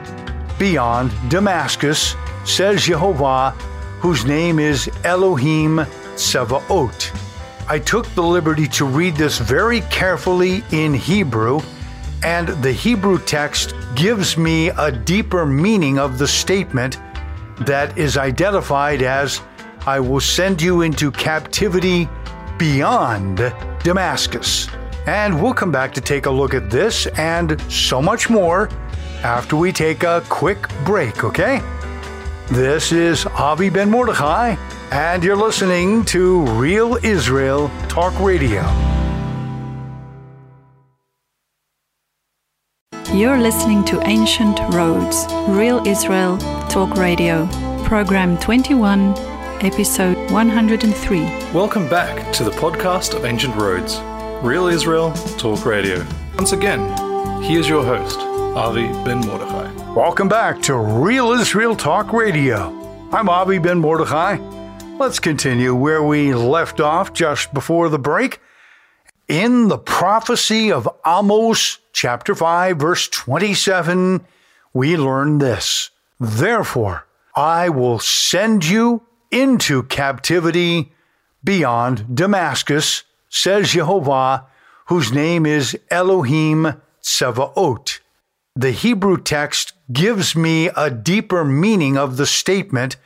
beyond 0.59 1.11
Damascus, 1.29 2.15
says 2.45 2.83
Jehovah, 2.83 3.51
whose 3.99 4.25
name 4.25 4.59
is 4.59 4.89
Elohim 5.03 5.77
Tsevaot. 6.15 7.19
I 7.69 7.79
took 7.79 8.05
the 8.09 8.21
liberty 8.21 8.67
to 8.67 8.85
read 8.85 9.15
this 9.15 9.39
very 9.39 9.81
carefully 9.81 10.63
in 10.71 10.93
Hebrew, 10.93 11.61
and 12.23 12.47
the 12.63 12.71
Hebrew 12.71 13.19
text 13.19 13.75
gives 13.95 14.37
me 14.37 14.69
a 14.69 14.91
deeper 14.91 15.45
meaning 15.45 15.99
of 15.99 16.17
the 16.17 16.27
statement 16.27 16.97
that 17.61 17.97
is 17.97 18.17
identified 18.17 19.01
as 19.01 19.41
I 19.85 19.99
will 19.99 20.21
send 20.21 20.61
you 20.61 20.81
into 20.81 21.11
captivity 21.11 22.07
beyond 22.57 23.37
Damascus. 23.83 24.69
And 25.05 25.41
we'll 25.41 25.53
come 25.53 25.71
back 25.71 25.93
to 25.95 26.01
take 26.01 26.25
a 26.25 26.31
look 26.31 26.53
at 26.53 26.69
this 26.69 27.07
and 27.17 27.59
so 27.69 28.01
much 28.01 28.29
more 28.29 28.69
after 29.23 29.57
we 29.57 29.73
take 29.73 30.03
a 30.03 30.23
quick 30.29 30.69
break, 30.85 31.23
okay? 31.23 31.61
This 32.47 32.91
is 32.91 33.25
Avi 33.25 33.69
Ben 33.69 33.89
Mordechai, 33.89 34.55
and 34.91 35.23
you're 35.23 35.35
listening 35.35 36.05
to 36.05 36.45
Real 36.45 36.97
Israel 37.03 37.69
Talk 37.89 38.17
Radio. 38.19 38.61
You're 43.13 43.39
listening 43.39 43.85
to 43.85 44.01
Ancient 44.07 44.59
Roads, 44.73 45.27
Real 45.47 45.85
Israel 45.85 46.39
Talk 46.67 46.95
Radio, 46.95 47.47
Program 47.85 48.39
21, 48.39 49.13
Episode 49.63 50.31
103. 50.31 51.19
Welcome 51.53 51.87
back 51.87 52.33
to 52.33 52.43
the 52.43 52.49
podcast 52.49 53.15
of 53.15 53.23
Ancient 53.23 53.55
Roads, 53.55 53.99
Real 54.43 54.65
Israel 54.65 55.11
Talk 55.37 55.63
Radio. 55.63 56.03
Once 56.37 56.53
again, 56.53 56.81
here's 57.43 57.69
your 57.69 57.83
host, 57.83 58.17
Avi 58.17 58.87
Ben 59.05 59.19
Mordechai. 59.19 59.71
Welcome 59.93 60.27
back 60.27 60.59
to 60.63 60.75
Real 60.75 61.33
Israel 61.33 61.75
Talk 61.75 62.13
Radio. 62.13 62.71
I'm 63.11 63.29
Avi 63.29 63.59
Ben 63.59 63.77
Mordechai. 63.77 64.37
Let's 64.97 65.19
continue 65.19 65.75
where 65.75 66.01
we 66.01 66.33
left 66.33 66.79
off 66.79 67.13
just 67.13 67.53
before 67.53 67.89
the 67.89 67.99
break. 67.99 68.39
In 69.29 69.69
the 69.69 69.77
prophecy 69.77 70.69
of 70.69 70.89
Amos, 71.07 71.77
chapter 71.93 72.35
5, 72.35 72.75
verse 72.77 73.07
27, 73.07 74.25
we 74.73 74.97
learn 74.97 75.37
this 75.37 75.91
Therefore, 76.19 77.07
I 77.33 77.69
will 77.69 77.99
send 77.99 78.65
you 78.65 79.03
into 79.31 79.83
captivity 79.83 80.91
beyond 81.41 82.13
Damascus, 82.13 83.03
says 83.29 83.71
Jehovah, 83.71 84.45
whose 84.87 85.13
name 85.13 85.45
is 85.45 85.77
Elohim 85.89 86.81
Tsevaot. 87.01 87.99
The 88.57 88.71
Hebrew 88.71 89.17
text 89.17 89.71
gives 89.91 90.35
me 90.35 90.67
a 90.75 90.91
deeper 90.91 91.45
meaning 91.45 91.97
of 91.97 92.17
the 92.17 92.25
statement 92.25 92.97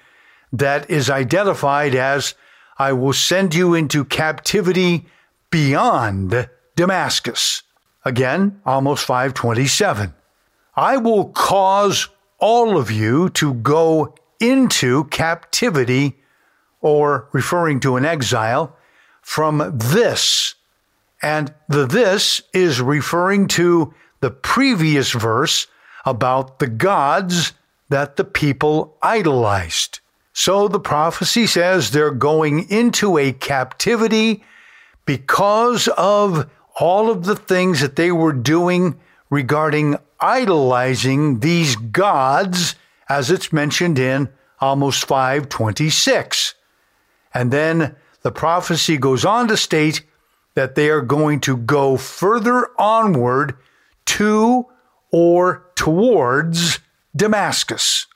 that 0.52 0.90
is 0.90 1.12
identified 1.12 1.94
as 1.94 2.34
I 2.80 2.94
will 2.94 3.14
send 3.14 3.54
you 3.54 3.76
into 3.76 4.04
captivity 4.04 5.06
beyond 5.58 6.48
Damascus. 6.76 7.64
Again, 8.06 8.62
Amos 8.68 9.02
527. 9.02 10.14
I 10.76 10.98
will 10.98 11.30
cause 11.30 12.10
all 12.38 12.78
of 12.78 12.92
you 12.92 13.30
to 13.30 13.56
go 13.56 14.14
into 14.40 15.06
captivity, 15.06 16.16
or 16.80 17.28
referring 17.32 17.80
to 17.80 17.96
an 17.96 18.06
exile, 18.06 18.76
from 19.24 19.74
this. 19.74 20.54
And 21.24 21.52
the 21.68 21.88
this 21.88 22.44
is 22.54 22.80
referring 22.80 23.48
to 23.60 23.96
the 24.20 24.30
previous 24.30 25.12
verse 25.12 25.66
about 26.06 26.60
the 26.60 26.68
gods 26.68 27.54
that 27.90 28.16
the 28.16 28.26
people 28.26 28.96
idolized. 29.02 30.02
So 30.34 30.68
the 30.68 30.80
prophecy 30.80 31.48
says 31.48 31.90
they're 31.90 32.12
going 32.12 32.70
into 32.70 33.18
a 33.18 33.34
captivity 33.34 34.44
because 35.08 35.88
of 35.98 36.48
all 36.80 37.10
of 37.10 37.24
the 37.24 37.36
things 37.36 37.82
that 37.82 37.96
they 37.96 38.12
were 38.12 38.34
doing 38.34 39.00
regarding 39.32 39.96
idolizing 40.20 41.40
these 41.40 41.76
gods, 41.76 42.76
as 43.10 43.32
it's 43.32 43.52
mentioned 43.52 43.98
in 43.98 44.30
Amos 44.62 45.02
526. 45.04 46.54
And 47.34 47.52
then 47.52 47.96
the 48.22 48.32
prophecy 48.32 48.98
goes 48.98 49.26
on 49.26 49.48
to 49.48 49.58
state 49.58 50.04
that 50.54 50.76
they 50.76 50.90
are 50.90 51.02
going 51.02 51.40
to 51.42 51.58
go 51.58 51.98
further 51.98 52.70
onward 52.78 53.56
to 54.06 54.66
or 55.12 55.66
towards 55.76 56.80
Damascus. 57.16 58.08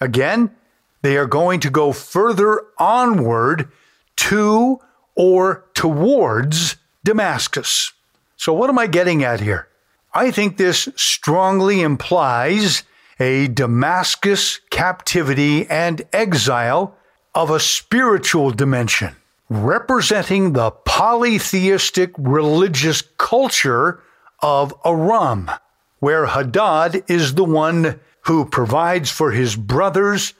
Again, 0.00 0.54
they 1.02 1.16
are 1.16 1.26
going 1.26 1.60
to 1.60 1.70
go 1.70 1.92
further 1.92 2.64
onward 2.78 3.70
to 4.16 4.80
or 5.14 5.64
towards 5.74 6.76
Damascus. 7.04 7.92
So, 8.36 8.52
what 8.52 8.70
am 8.70 8.78
I 8.78 8.86
getting 8.86 9.22
at 9.24 9.40
here? 9.40 9.68
I 10.12 10.30
think 10.30 10.56
this 10.56 10.88
strongly 10.96 11.82
implies 11.82 12.84
a 13.18 13.48
Damascus 13.48 14.60
captivity 14.70 15.66
and 15.68 16.02
exile 16.12 16.96
of 17.34 17.50
a 17.50 17.60
spiritual 17.60 18.50
dimension, 18.50 19.16
representing 19.48 20.52
the 20.52 20.70
polytheistic 20.70 22.12
religious 22.16 23.02
culture 23.18 24.00
of 24.40 24.74
Aram, 24.84 25.50
where 25.98 26.26
Hadad 26.26 27.02
is 27.08 27.34
the 27.34 27.44
one 27.44 27.98
who 28.22 28.44
provides 28.44 29.10
for 29.10 29.32
his 29.32 29.56
brothers, 29.56 30.34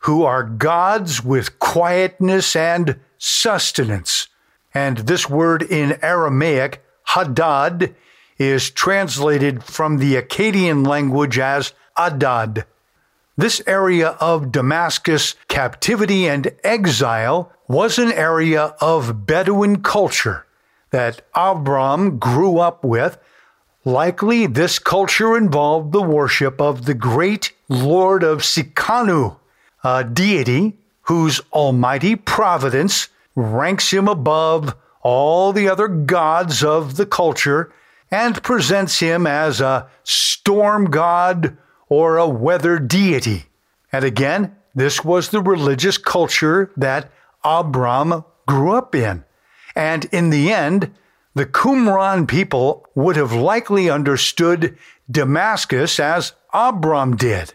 who 0.00 0.24
are 0.24 0.42
gods 0.42 1.22
with 1.22 1.58
quietness 1.58 2.56
and 2.56 2.98
sustenance. 3.18 4.19
And 4.74 4.98
this 4.98 5.28
word 5.28 5.62
in 5.62 5.98
Aramaic, 6.02 6.82
Hadad, 7.04 7.94
is 8.38 8.70
translated 8.70 9.62
from 9.62 9.98
the 9.98 10.14
Akkadian 10.14 10.86
language 10.86 11.38
as 11.38 11.72
Adad. 11.96 12.64
This 13.36 13.62
area 13.66 14.10
of 14.20 14.52
Damascus 14.52 15.34
captivity 15.48 16.28
and 16.28 16.52
exile 16.62 17.52
was 17.68 17.98
an 17.98 18.12
area 18.12 18.74
of 18.80 19.26
Bedouin 19.26 19.82
culture 19.82 20.46
that 20.90 21.22
Abram 21.34 22.18
grew 22.18 22.58
up 22.58 22.84
with. 22.84 23.18
Likely, 23.84 24.46
this 24.46 24.78
culture 24.78 25.36
involved 25.36 25.92
the 25.92 26.02
worship 26.02 26.60
of 26.60 26.84
the 26.84 26.94
great 26.94 27.52
Lord 27.68 28.22
of 28.22 28.40
Tsidkenu, 28.40 29.36
a 29.84 30.04
deity 30.04 30.76
whose 31.02 31.40
almighty 31.52 32.16
providence 32.16 33.08
ranks 33.40 33.92
him 33.92 34.08
above 34.08 34.76
all 35.02 35.52
the 35.52 35.68
other 35.68 35.88
gods 35.88 36.62
of 36.62 36.96
the 36.96 37.06
culture 37.06 37.72
and 38.10 38.42
presents 38.42 38.98
him 39.00 39.26
as 39.26 39.60
a 39.60 39.88
storm 40.04 40.86
god 40.86 41.56
or 41.88 42.16
a 42.16 42.28
weather 42.28 42.78
deity. 42.78 43.46
And 43.92 44.04
again, 44.04 44.56
this 44.74 45.04
was 45.04 45.30
the 45.30 45.42
religious 45.42 45.98
culture 45.98 46.70
that 46.76 47.10
Abram 47.42 48.24
grew 48.46 48.72
up 48.72 48.94
in. 48.94 49.24
And 49.74 50.04
in 50.06 50.30
the 50.30 50.52
end, 50.52 50.92
the 51.34 51.46
Qumran 51.46 52.28
people 52.28 52.86
would 52.94 53.16
have 53.16 53.32
likely 53.32 53.88
understood 53.88 54.76
Damascus 55.10 55.98
as 55.98 56.32
Abram 56.52 57.16
did. 57.16 57.54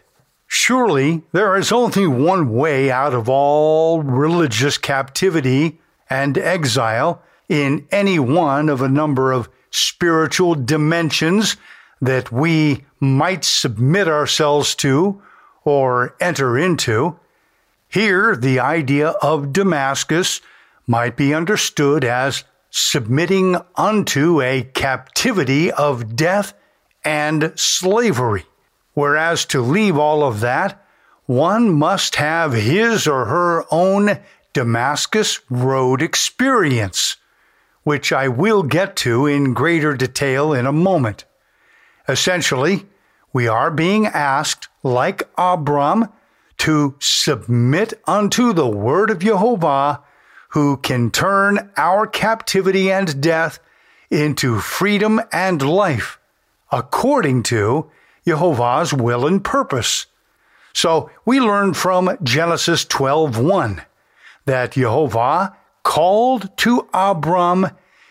Surely 0.58 1.22
there 1.32 1.54
is 1.54 1.70
only 1.70 2.06
one 2.06 2.48
way 2.48 2.90
out 2.90 3.12
of 3.12 3.28
all 3.28 4.02
religious 4.02 4.78
captivity 4.78 5.78
and 6.08 6.38
exile 6.38 7.22
in 7.46 7.86
any 7.92 8.18
one 8.18 8.70
of 8.70 8.80
a 8.80 8.88
number 8.88 9.32
of 9.32 9.50
spiritual 9.70 10.54
dimensions 10.54 11.58
that 12.00 12.32
we 12.32 12.84
might 12.98 13.44
submit 13.44 14.08
ourselves 14.08 14.74
to 14.74 15.20
or 15.62 16.16
enter 16.20 16.58
into. 16.58 17.20
Here, 17.86 18.34
the 18.34 18.58
idea 18.58 19.10
of 19.10 19.52
Damascus 19.52 20.40
might 20.86 21.18
be 21.18 21.34
understood 21.34 22.02
as 22.02 22.44
submitting 22.70 23.56
unto 23.76 24.40
a 24.40 24.62
captivity 24.62 25.70
of 25.70 26.16
death 26.16 26.54
and 27.04 27.52
slavery. 27.56 28.46
Whereas 28.96 29.44
to 29.46 29.60
leave 29.60 29.98
all 29.98 30.24
of 30.24 30.40
that, 30.40 30.82
one 31.26 31.70
must 31.70 32.16
have 32.16 32.54
his 32.54 33.06
or 33.06 33.26
her 33.26 33.66
own 33.70 34.20
Damascus 34.54 35.38
Road 35.50 36.00
experience, 36.00 37.18
which 37.82 38.10
I 38.10 38.28
will 38.28 38.62
get 38.62 38.96
to 38.96 39.26
in 39.26 39.52
greater 39.52 39.94
detail 39.94 40.54
in 40.54 40.64
a 40.64 40.72
moment. 40.72 41.26
Essentially, 42.08 42.86
we 43.34 43.46
are 43.46 43.70
being 43.70 44.06
asked, 44.06 44.68
like 44.82 45.28
Abram, 45.36 46.08
to 46.56 46.94
submit 46.98 47.92
unto 48.06 48.54
the 48.54 48.66
word 48.66 49.10
of 49.10 49.18
Jehovah, 49.18 50.02
who 50.52 50.78
can 50.78 51.10
turn 51.10 51.70
our 51.76 52.06
captivity 52.06 52.90
and 52.90 53.20
death 53.20 53.58
into 54.08 54.58
freedom 54.58 55.20
and 55.30 55.60
life, 55.60 56.18
according 56.72 57.42
to 57.42 57.90
Jehovah's 58.26 58.92
will 58.92 59.26
and 59.26 59.42
purpose. 59.42 60.06
So 60.72 61.10
we 61.24 61.40
learn 61.40 61.74
from 61.74 62.18
Genesis 62.22 62.84
12:1 62.84 63.82
that 64.46 64.72
Jehovah 64.72 65.56
called 65.82 66.56
to 66.58 66.88
Abram 66.92 67.70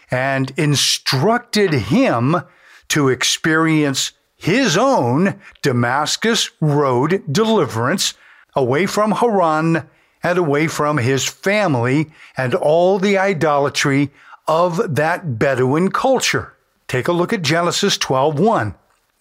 and 0.10 0.52
instructed 0.58 1.74
him 1.74 2.42
to 2.88 3.10
experience 3.10 4.14
his 4.36 4.78
own 4.78 5.40
Damascus 5.62 6.52
road 6.62 7.24
deliverance 7.30 8.14
away 8.56 8.86
from 8.86 9.12
Haran 9.12 9.88
and 10.24 10.38
away 10.38 10.68
from 10.68 10.98
his 10.98 11.26
family 11.26 12.12
and 12.38 12.56
all 12.56 13.00
the 13.00 13.18
idolatry 13.18 14.12
of 14.48 14.96
that 14.96 15.38
Bedouin 15.38 15.92
culture. 15.92 16.54
Take 16.88 17.08
a 17.08 17.12
look 17.12 17.34
at 17.34 17.42
Genesis 17.42 17.98
12:1. 17.98 18.76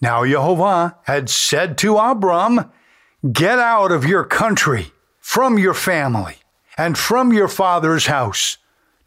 Now 0.05 0.27
Jehovah 0.27 0.99
had 1.05 1.31
said 1.31 1.79
to 1.79 1.97
Abram, 1.97 2.71
Get 3.33 3.59
out 3.59 3.91
of 3.91 4.05
your 4.05 4.23
country, 4.23 4.93
from 5.19 5.59
your 5.59 5.73
family, 5.73 6.37
and 6.77 6.99
from 6.99 7.33
your 7.33 7.49
father's 7.49 8.05
house, 8.05 8.59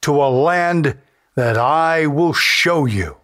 to 0.01 0.19
a 0.19 0.25
land 0.25 0.97
that 1.35 1.55
I 1.55 2.07
will 2.07 2.33
show 2.33 2.87
you. 2.87 3.17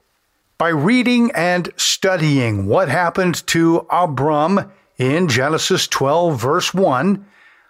By 0.59 0.69
reading 0.69 1.31
and 1.31 1.73
studying 1.75 2.67
what 2.67 2.89
happened 2.89 3.41
to 3.47 3.87
Abram 3.89 4.71
in 4.99 5.27
Genesis 5.27 5.87
12, 5.87 6.39
verse 6.39 6.75
1, 6.75 7.25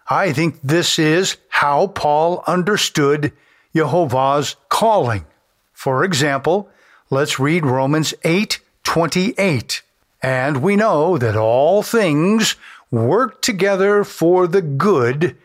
I 0.10 0.34
think 0.34 0.60
this 0.62 1.00
is 1.00 1.38
how 1.48 1.88
Paul 1.88 2.44
understood 2.46 3.32
Jehovah's 3.74 4.58
calling. 4.68 5.26
For 5.72 6.04
example, 6.04 6.70
let's 7.10 7.40
read 7.40 7.66
Romans 7.66 8.14
8 8.26 8.60
28. 8.84 9.82
And 10.24 10.64
we 10.64 10.78
know 10.78 11.18
that 11.18 11.36
all 11.36 11.84
things 11.84 12.56
work 12.90 13.42
together 13.42 14.06
for 14.06 14.48
the 14.48 14.62
good 14.62 15.36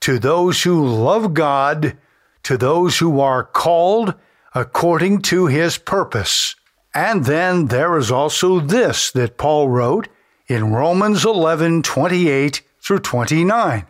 to 0.00 0.20
those 0.20 0.62
who 0.62 0.86
love 0.86 1.34
God, 1.34 1.96
to 2.44 2.56
those 2.56 2.98
who 2.98 3.18
are 3.18 3.42
called 3.42 4.14
according 4.54 5.22
to 5.22 5.46
his 5.46 5.76
purpose. 5.76 6.54
And 6.94 7.24
then 7.24 7.66
there 7.66 7.98
is 7.98 8.12
also 8.12 8.60
this 8.60 9.10
that 9.10 9.38
Paul 9.38 9.68
wrote 9.68 10.08
in 10.46 10.72
Romans 10.72 11.24
11 11.24 11.82
28 11.82 12.62
through 12.80 13.00
29 13.00 13.86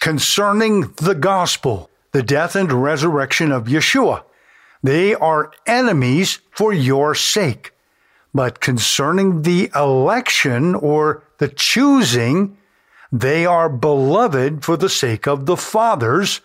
concerning 0.00 0.92
the 0.96 1.14
gospel, 1.14 1.88
the 2.10 2.22
death 2.22 2.56
and 2.56 2.72
resurrection 2.72 3.52
of 3.52 3.66
Yeshua. 3.66 4.24
They 4.82 5.14
are 5.14 5.52
enemies 5.66 6.40
for 6.50 6.72
your 6.72 7.14
sake. 7.14 7.71
But 8.34 8.60
concerning 8.60 9.42
the 9.42 9.70
election 9.74 10.74
or 10.74 11.22
the 11.38 11.48
choosing, 11.48 12.56
they 13.10 13.44
are 13.44 13.68
beloved 13.68 14.64
for 14.64 14.76
the 14.76 14.88
sake 14.88 15.26
of 15.26 15.44
the 15.44 15.56
fathers, 15.56 16.40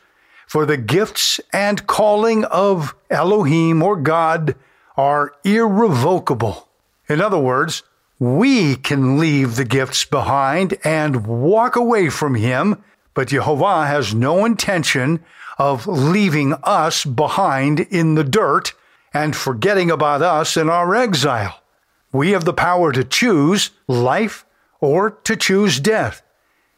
for 0.47 0.65
the 0.65 0.78
gifts 0.78 1.39
and 1.54 1.88
calling 1.88 2.43
of 2.45 2.93
Elohim 3.10 3.82
or 3.82 3.95
God 3.95 4.56
are 4.97 5.34
irrevocable. 5.45 6.67
In 7.08 7.21
other 7.21 7.38
words, 7.38 7.84
we 8.19 8.76
can 8.76 9.17
leave 9.17 9.56
the 9.56 9.65
gifts 9.65 10.04
behind 10.04 10.78
and 10.84 11.28
walk 11.28 11.76
away 11.76 12.10
from 12.10 12.36
Him, 12.36 12.84
but 13.13 13.30
Jehovah 13.30 13.86
has 13.86 14.13
no 14.13 14.43
intention 14.43 15.23
of 15.58 15.88
leaving 15.88 16.54
us 16.63 17.06
behind 17.06 17.80
in 17.80 18.15
the 18.15 18.23
dirt 18.23 18.73
and 19.13 19.36
forgetting 19.36 19.89
about 19.89 20.21
us 20.21 20.58
in 20.58 20.69
our 20.69 20.93
exile. 20.95 21.62
We 22.17 22.32
have 22.32 22.45
the 22.45 22.53
power 22.53 22.91
to 22.93 23.03
choose 23.03 23.69
life 23.88 24.43
or 24.80 25.12
to 25.12 25.36
choose 25.36 25.80
death. 25.80 26.23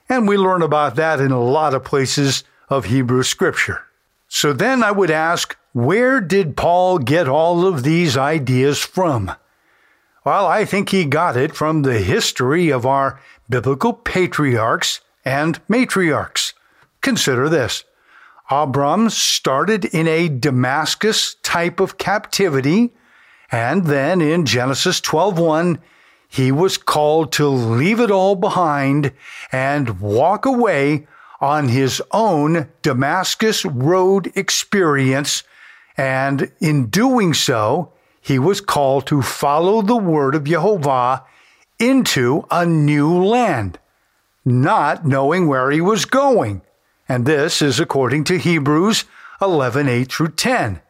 And 0.09 0.27
we 0.27 0.35
learn 0.35 0.61
about 0.61 0.97
that 0.97 1.21
in 1.21 1.31
a 1.31 1.41
lot 1.41 1.73
of 1.73 1.85
places 1.85 2.43
of 2.67 2.85
Hebrew 2.85 3.23
scripture. 3.23 3.85
So 4.27 4.51
then 4.51 4.83
I 4.83 4.91
would 4.91 5.09
ask, 5.09 5.55
where 5.71 6.19
did 6.19 6.57
Paul 6.57 6.99
get 6.99 7.29
all 7.29 7.65
of 7.65 7.83
these 7.83 8.17
ideas 8.17 8.79
from? 8.79 9.31
Well, 10.25 10.45
I 10.45 10.65
think 10.65 10.89
he 10.89 11.05
got 11.05 11.37
it 11.37 11.55
from 11.55 11.83
the 11.83 11.99
history 11.99 12.69
of 12.69 12.85
our 12.85 13.21
biblical 13.49 13.93
patriarchs 13.93 14.99
and 15.23 15.65
matriarchs. 15.69 16.51
Consider 16.99 17.47
this. 17.47 17.85
Abram 18.51 19.09
started 19.09 19.85
in 19.85 20.05
a 20.05 20.27
Damascus 20.27 21.35
type 21.43 21.79
of 21.79 21.97
captivity, 21.97 22.91
and 23.51 23.85
then 23.85 24.21
in 24.21 24.45
Genesis 24.45 25.01
12:1, 25.01 25.79
he 26.27 26.51
was 26.51 26.77
called 26.77 27.31
to 27.33 27.47
leave 27.47 27.99
it 27.99 28.11
all 28.11 28.35
behind 28.35 29.11
and 29.51 29.99
walk 29.99 30.45
away 30.45 31.07
on 31.41 31.69
his 31.69 32.01
own 32.11 32.69
Damascus 32.81 33.65
Road 33.65 34.31
experience. 34.35 35.43
And 35.97 36.51
in 36.59 36.87
doing 36.87 37.33
so, 37.33 37.91
he 38.21 38.37
was 38.37 38.61
called 38.61 39.07
to 39.07 39.21
follow 39.21 39.81
the 39.81 39.97
word 39.97 40.35
of 40.35 40.43
Jehovah 40.43 41.23
into 41.79 42.45
a 42.51 42.65
new 42.65 43.23
land, 43.23 43.79
not 44.45 45.07
knowing 45.07 45.47
where 45.47 45.71
he 45.71 45.81
was 45.81 46.05
going. 46.05 46.61
And 47.07 47.25
this 47.25 47.61
is 47.61 47.79
according 47.79 48.25
to 48.25 48.37
Hebrews 48.37 49.05
11 49.41 49.87
8 49.87 50.11
through 50.11 50.29
10. 50.29 50.81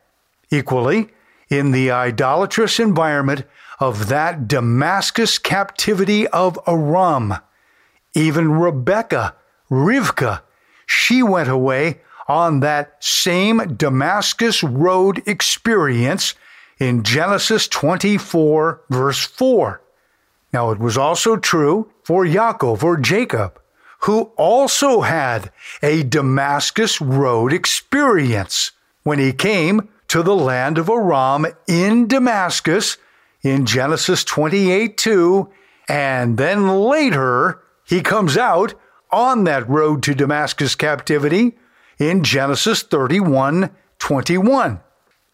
Equally, 0.51 1.09
in 1.49 1.71
the 1.71 1.91
idolatrous 1.91 2.79
environment 2.79 3.43
of 3.79 4.07
that 4.09 4.47
Damascus 4.47 5.37
captivity 5.37 6.27
of 6.27 6.59
Aram. 6.67 7.35
Even 8.13 8.51
Rebecca, 8.51 9.35
Rivka, 9.69 10.41
she 10.85 11.23
went 11.23 11.49
away 11.49 12.01
on 12.27 12.59
that 12.59 13.03
same 13.03 13.75
Damascus 13.75 14.63
Road 14.63 15.21
experience 15.27 16.35
in 16.79 17.03
Genesis 17.03 17.67
24, 17.67 18.81
verse 18.89 19.25
4. 19.25 19.81
Now, 20.53 20.71
it 20.71 20.79
was 20.79 20.97
also 20.97 21.37
true 21.37 21.91
for 22.03 22.25
Yaakov 22.25 22.83
or 22.83 22.97
Jacob, 22.97 23.59
who 24.01 24.31
also 24.37 25.01
had 25.01 25.51
a 25.83 26.03
Damascus 26.03 27.01
Road 27.01 27.53
experience 27.53 28.71
when 29.03 29.19
he 29.19 29.33
came 29.33 29.89
to 30.09 30.23
the 30.23 30.35
land 30.35 30.77
of 30.77 30.89
Aram 30.89 31.45
in 31.67 32.07
Damascus 32.07 32.97
in 33.41 33.65
Genesis 33.65 34.23
28 34.23 34.97
2. 34.97 35.49
And 35.87 36.37
then 36.37 36.67
later, 36.67 37.61
he 37.85 38.01
comes 38.01 38.37
out 38.37 38.73
on 39.11 39.45
that 39.45 39.67
road 39.67 40.03
to 40.03 40.13
Damascus 40.13 40.75
captivity 40.75 41.57
in 41.97 42.23
Genesis 42.23 42.83
31 42.83 43.71
21. 43.99 44.79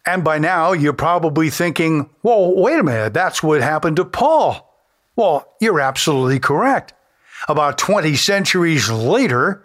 And 0.06 0.22
by 0.22 0.38
now, 0.38 0.72
you're 0.72 0.92
probably 0.92 1.50
thinking, 1.50 2.08
well, 2.22 2.54
wait 2.54 2.78
a 2.78 2.84
minute, 2.84 3.12
that's 3.12 3.42
what 3.42 3.60
happened 3.60 3.96
to 3.96 4.04
Paul. 4.04 4.62
Well, 5.16 5.54
you're 5.60 5.80
absolutely 5.80 6.38
correct. 6.38 6.92
About 7.48 7.78
20 7.78 8.14
centuries 8.14 8.90
later, 8.90 9.64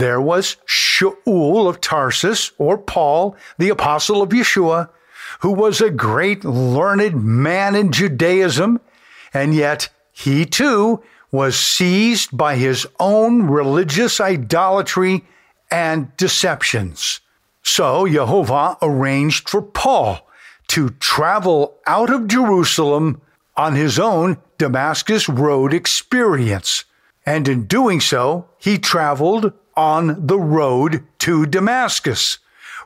there 0.00 0.20
was 0.20 0.56
Shaul 0.66 1.68
of 1.68 1.80
Tarsus, 1.80 2.52
or 2.58 2.78
Paul, 2.78 3.36
the 3.58 3.68
apostle 3.68 4.22
of 4.22 4.30
Yeshua, 4.30 4.90
who 5.40 5.52
was 5.52 5.80
a 5.80 5.90
great 5.90 6.44
learned 6.44 7.24
man 7.24 7.74
in 7.74 7.92
Judaism, 7.92 8.80
and 9.32 9.54
yet 9.54 9.88
he 10.12 10.44
too 10.44 11.02
was 11.30 11.58
seized 11.58 12.36
by 12.36 12.56
his 12.56 12.86
own 12.98 13.46
religious 13.46 14.20
idolatry 14.20 15.24
and 15.70 16.16
deceptions. 16.16 17.20
So 17.62 18.08
Jehovah 18.08 18.78
arranged 18.80 19.48
for 19.48 19.60
Paul 19.60 20.26
to 20.68 20.90
travel 20.90 21.78
out 21.86 22.10
of 22.10 22.28
Jerusalem 22.28 23.20
on 23.56 23.74
his 23.74 23.98
own 23.98 24.38
Damascus 24.56 25.28
Road 25.28 25.74
experience. 25.74 26.84
And 27.26 27.46
in 27.46 27.64
doing 27.66 28.00
so, 28.00 28.48
he 28.58 28.78
traveled 28.78 29.52
on 29.78 30.26
the 30.26 30.38
road 30.38 31.04
to 31.20 31.46
Damascus 31.46 32.38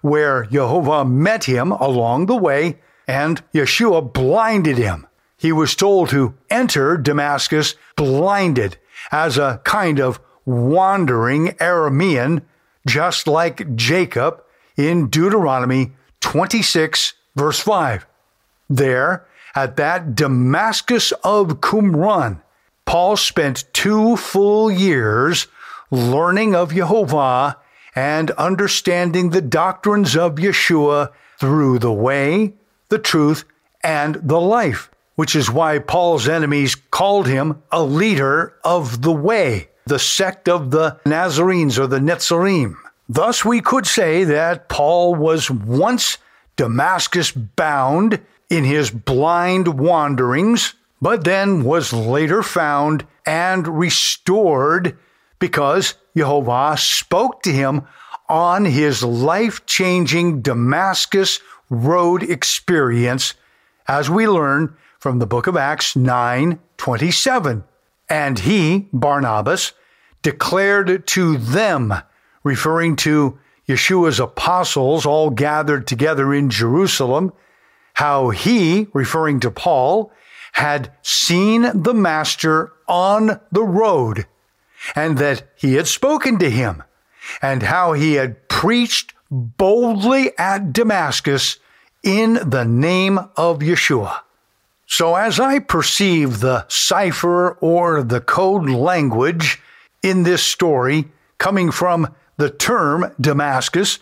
where 0.02 0.44
Jehovah 0.44 1.06
met 1.06 1.44
him 1.44 1.72
along 1.72 2.26
the 2.26 2.36
way 2.36 2.78
and 3.08 3.42
Yeshua 3.54 4.12
blinded 4.12 4.76
him. 4.76 5.06
He 5.38 5.52
was 5.52 5.74
told 5.74 6.10
to 6.10 6.34
enter 6.50 6.96
Damascus 6.98 7.74
blinded 7.96 8.76
as 9.10 9.38
a 9.38 9.60
kind 9.64 9.98
of 9.98 10.20
wandering 10.44 11.48
Aramean, 11.58 12.42
just 12.86 13.26
like 13.26 13.74
Jacob 13.74 14.42
in 14.76 15.08
Deuteronomy 15.08 15.92
26, 16.20 17.14
verse 17.34 17.60
5. 17.60 18.06
There, 18.68 19.26
at 19.54 19.76
that 19.76 20.14
Damascus 20.14 21.12
of 21.24 21.60
Qumran, 21.60 22.40
Paul 22.84 23.16
spent 23.16 23.64
two 23.72 24.16
full 24.16 24.70
years 24.70 25.46
learning 25.92 26.56
of 26.56 26.74
Jehovah 26.74 27.58
and 27.94 28.30
understanding 28.32 29.30
the 29.30 29.42
doctrines 29.42 30.16
of 30.16 30.36
Yeshua 30.36 31.10
through 31.38 31.78
the 31.78 31.92
way, 31.92 32.54
the 32.88 32.98
truth, 32.98 33.44
and 33.84 34.14
the 34.16 34.40
life, 34.40 34.90
which 35.14 35.36
is 35.36 35.50
why 35.50 35.78
Paul's 35.78 36.26
enemies 36.26 36.74
called 36.74 37.26
him 37.26 37.62
a 37.70 37.84
leader 37.84 38.54
of 38.64 39.02
the 39.02 39.12
way, 39.12 39.68
the 39.84 39.98
sect 39.98 40.48
of 40.48 40.70
the 40.70 40.98
Nazarenes 41.04 41.78
or 41.78 41.86
the 41.86 41.98
Netzarim. 41.98 42.76
Thus, 43.08 43.44
we 43.44 43.60
could 43.60 43.86
say 43.86 44.24
that 44.24 44.70
Paul 44.70 45.14
was 45.14 45.50
once 45.50 46.16
Damascus 46.56 47.32
bound 47.32 48.20
in 48.48 48.64
his 48.64 48.90
blind 48.90 49.78
wanderings, 49.78 50.74
but 51.02 51.24
then 51.24 51.64
was 51.64 51.92
later 51.92 52.42
found 52.42 53.06
and 53.26 53.66
restored 53.66 54.96
because 55.42 55.96
Jehovah 56.16 56.76
spoke 56.78 57.42
to 57.42 57.50
him 57.50 57.82
on 58.28 58.64
his 58.64 59.02
life 59.02 59.66
changing 59.66 60.40
Damascus 60.40 61.40
road 61.68 62.22
experience, 62.22 63.34
as 63.88 64.08
we 64.08 64.28
learn 64.28 64.76
from 65.00 65.18
the 65.18 65.26
book 65.26 65.48
of 65.48 65.56
Acts 65.56 65.96
9 65.96 66.60
27. 66.76 67.64
And 68.08 68.38
he, 68.38 68.86
Barnabas, 68.92 69.72
declared 70.22 71.08
to 71.08 71.36
them, 71.38 71.92
referring 72.44 72.94
to 72.98 73.36
Yeshua's 73.68 74.20
apostles 74.20 75.04
all 75.04 75.30
gathered 75.30 75.88
together 75.88 76.32
in 76.32 76.50
Jerusalem, 76.50 77.32
how 77.94 78.30
he, 78.30 78.86
referring 78.92 79.40
to 79.40 79.50
Paul, 79.50 80.12
had 80.52 80.92
seen 81.02 81.82
the 81.82 81.94
Master 81.94 82.70
on 82.86 83.40
the 83.50 83.64
road 83.64 84.26
and 84.94 85.18
that 85.18 85.42
he 85.54 85.74
had 85.74 85.86
spoken 85.86 86.38
to 86.38 86.50
him 86.50 86.82
and 87.40 87.62
how 87.62 87.92
he 87.92 88.14
had 88.14 88.48
preached 88.48 89.14
boldly 89.30 90.36
at 90.38 90.72
Damascus 90.72 91.58
in 92.02 92.34
the 92.48 92.64
name 92.64 93.18
of 93.36 93.60
Yeshua. 93.60 94.20
So, 94.86 95.14
as 95.14 95.40
I 95.40 95.58
perceive 95.58 96.40
the 96.40 96.66
cipher 96.68 97.52
or 97.60 98.02
the 98.02 98.20
code 98.20 98.68
language 98.68 99.60
in 100.02 100.24
this 100.24 100.42
story 100.42 101.06
coming 101.38 101.70
from 101.70 102.14
the 102.36 102.50
term 102.50 103.14
Damascus, 103.20 104.00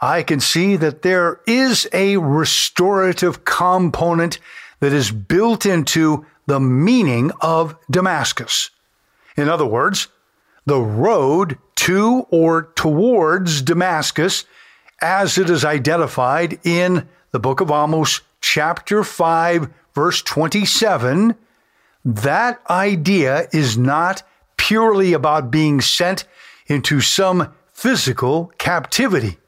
I 0.00 0.22
can 0.22 0.40
see 0.40 0.76
that 0.76 1.02
there 1.02 1.40
is 1.46 1.86
a 1.92 2.16
restorative 2.16 3.44
component 3.44 4.38
that 4.80 4.92
is 4.92 5.10
built 5.10 5.66
into 5.66 6.26
the 6.46 6.58
meaning 6.58 7.30
of 7.40 7.76
Damascus. 7.90 8.70
In 9.36 9.48
other 9.48 9.66
words, 9.66 10.08
the 10.66 10.80
road 10.80 11.58
to 11.76 12.26
or 12.30 12.70
towards 12.74 13.62
Damascus, 13.62 14.44
as 15.00 15.38
it 15.38 15.50
is 15.50 15.64
identified 15.64 16.58
in 16.64 17.08
the 17.32 17.40
book 17.40 17.60
of 17.60 17.70
Amos, 17.70 18.20
chapter 18.40 19.02
5, 19.02 19.68
verse 19.94 20.22
27, 20.22 21.34
that 22.04 22.60
idea 22.70 23.48
is 23.52 23.76
not 23.76 24.22
purely 24.56 25.12
about 25.12 25.50
being 25.50 25.80
sent 25.80 26.24
into 26.66 27.00
some 27.00 27.52
physical 27.72 28.52
captivity 28.58 29.38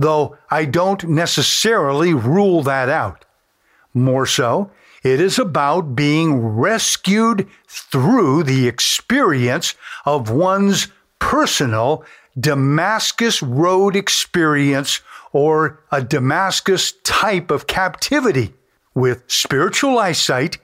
though 0.00 0.34
I 0.50 0.64
don't 0.64 1.04
necessarily 1.04 2.14
rule 2.14 2.62
that 2.62 2.88
out. 2.88 3.26
More 3.94 4.26
so, 4.26 4.70
it 5.02 5.20
is 5.20 5.38
about 5.38 5.96
being 5.96 6.38
rescued 6.38 7.48
through 7.66 8.44
the 8.44 8.68
experience 8.68 9.74
of 10.04 10.30
one's 10.30 10.88
personal 11.18 12.04
Damascus 12.38 13.42
Road 13.42 13.96
experience 13.96 15.00
or 15.32 15.80
a 15.90 16.02
Damascus 16.02 16.92
type 17.02 17.50
of 17.50 17.66
captivity 17.66 18.52
with 18.94 19.24
spiritual 19.26 19.98
eyesight 19.98 20.58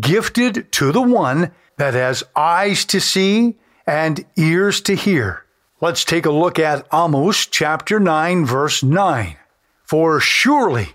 gifted 0.00 0.70
to 0.72 0.92
the 0.92 1.02
one 1.02 1.52
that 1.76 1.94
has 1.94 2.22
eyes 2.36 2.84
to 2.86 3.00
see 3.00 3.56
and 3.86 4.24
ears 4.36 4.80
to 4.82 4.94
hear. 4.94 5.44
Let's 5.80 6.04
take 6.04 6.26
a 6.26 6.30
look 6.30 6.58
at 6.58 6.86
Amos 6.92 7.46
chapter 7.46 7.98
9, 8.00 8.44
verse 8.44 8.82
9. 8.82 9.36
For 9.84 10.20
surely 10.20 10.88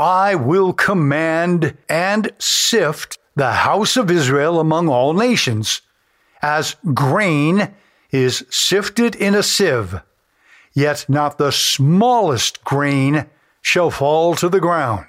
I 0.00 0.34
will 0.34 0.72
command 0.72 1.76
and 1.86 2.32
sift 2.38 3.18
the 3.36 3.52
house 3.52 3.98
of 3.98 4.10
Israel 4.10 4.58
among 4.58 4.88
all 4.88 5.12
nations, 5.12 5.82
as 6.40 6.76
grain 6.94 7.74
is 8.10 8.46
sifted 8.48 9.14
in 9.14 9.34
a 9.34 9.42
sieve, 9.42 10.00
yet 10.72 11.04
not 11.06 11.36
the 11.36 11.52
smallest 11.52 12.64
grain 12.64 13.26
shall 13.60 13.90
fall 13.90 14.34
to 14.36 14.48
the 14.48 14.58
ground. 14.58 15.04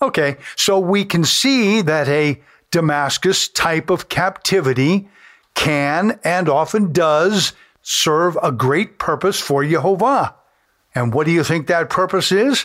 Okay, 0.00 0.38
so 0.56 0.78
we 0.78 1.04
can 1.04 1.24
see 1.24 1.82
that 1.82 2.08
a 2.08 2.40
Damascus 2.70 3.48
type 3.48 3.90
of 3.90 4.08
captivity 4.08 5.10
can 5.54 6.18
and 6.24 6.48
often 6.48 6.90
does 6.90 7.52
serve 7.82 8.38
a 8.42 8.50
great 8.50 8.98
purpose 8.98 9.38
for 9.38 9.62
Jehovah. 9.62 10.34
And 10.94 11.12
what 11.12 11.26
do 11.26 11.32
you 11.32 11.44
think 11.44 11.66
that 11.66 11.90
purpose 11.90 12.32
is? 12.32 12.64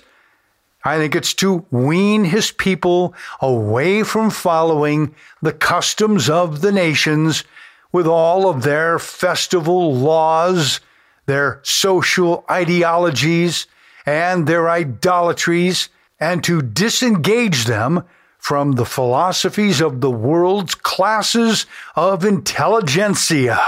I 0.88 0.98
think 1.00 1.16
it's 1.16 1.34
to 1.36 1.66
wean 1.70 2.24
his 2.24 2.52
people 2.52 3.14
away 3.42 4.04
from 4.04 4.30
following 4.30 5.14
the 5.42 5.52
customs 5.52 6.30
of 6.30 6.62
the 6.62 6.72
nations 6.72 7.44
with 7.92 8.08
all 8.08 8.50
of 8.50 8.64
their 8.64 8.98
festival 8.98 9.94
laws, 9.94 10.80
their 11.26 11.60
social 11.64 12.46
ideologies, 12.50 13.68
and 14.06 14.48
their 14.48 14.70
idolatries, 14.70 15.90
and 16.22 16.42
to 16.46 16.62
disengage 16.62 17.66
them 17.66 18.06
from 18.40 18.72
the 18.72 18.86
philosophies 18.86 19.82
of 19.82 20.00
the 20.00 20.10
world's 20.10 20.74
classes 20.74 21.66
of 21.98 22.24
intelligentsia. 22.24 23.60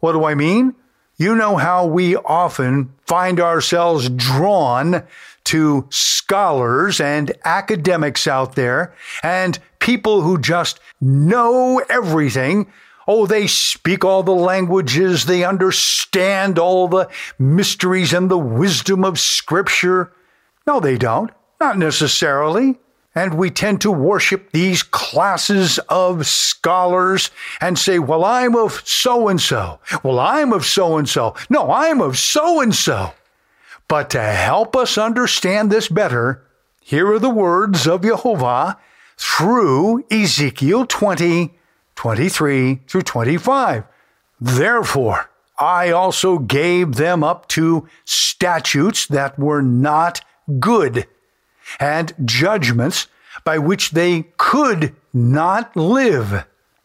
What 0.00 0.12
do 0.12 0.24
I 0.24 0.34
mean? 0.34 0.74
You 1.18 1.34
know 1.34 1.56
how 1.56 1.84
we 1.84 2.16
often 2.16 2.94
find 3.06 3.38
ourselves 3.38 4.08
drawn 4.08 5.04
to 5.44 5.86
scholars 5.90 7.00
and 7.00 7.32
academics 7.44 8.26
out 8.26 8.54
there 8.54 8.94
and 9.22 9.58
people 9.78 10.22
who 10.22 10.38
just 10.38 10.80
know 11.00 11.82
everything. 11.88 12.70
Oh, 13.06 13.26
they 13.26 13.46
speak 13.46 14.04
all 14.04 14.22
the 14.22 14.32
languages. 14.32 15.26
They 15.26 15.44
understand 15.44 16.58
all 16.58 16.88
the 16.88 17.08
mysteries 17.38 18.12
and 18.14 18.30
the 18.30 18.38
wisdom 18.38 19.04
of 19.04 19.20
Scripture. 19.20 20.12
No, 20.66 20.80
they 20.80 20.96
don't. 20.96 21.30
Not 21.60 21.76
necessarily. 21.76 22.78
And 23.14 23.34
we 23.34 23.50
tend 23.50 23.80
to 23.82 23.92
worship 23.92 24.50
these 24.50 24.82
classes 24.82 25.78
of 25.88 26.26
scholars 26.26 27.30
and 27.60 27.78
say, 27.78 27.98
well, 27.98 28.24
I'm 28.24 28.56
of 28.56 28.82
so 28.84 29.28
and 29.28 29.40
so. 29.40 29.78
Well, 30.02 30.18
I'm 30.18 30.52
of 30.52 30.64
so 30.64 30.96
and 30.96 31.08
so. 31.08 31.34
No, 31.48 31.70
I'm 31.70 32.00
of 32.00 32.18
so 32.18 32.60
and 32.60 32.74
so. 32.74 33.12
But 33.88 34.10
to 34.10 34.22
help 34.22 34.74
us 34.76 34.98
understand 34.98 35.70
this 35.70 35.88
better, 35.88 36.44
here 36.80 37.12
are 37.12 37.18
the 37.18 37.30
words 37.30 37.86
of 37.86 38.02
Jehovah 38.02 38.78
through 39.16 40.04
Ezekiel 40.10 40.86
20, 40.86 41.54
23 41.94 42.80
through 42.86 43.02
25. 43.02 43.84
Therefore, 44.40 45.30
I 45.58 45.90
also 45.90 46.38
gave 46.38 46.96
them 46.96 47.22
up 47.22 47.46
to 47.48 47.88
statutes 48.04 49.06
that 49.06 49.38
were 49.38 49.62
not 49.62 50.20
good 50.58 51.06
and 51.78 52.12
judgments 52.24 53.06
by 53.44 53.58
which 53.58 53.90
they 53.90 54.24
could 54.36 54.94
not 55.12 55.74
live. 55.76 56.44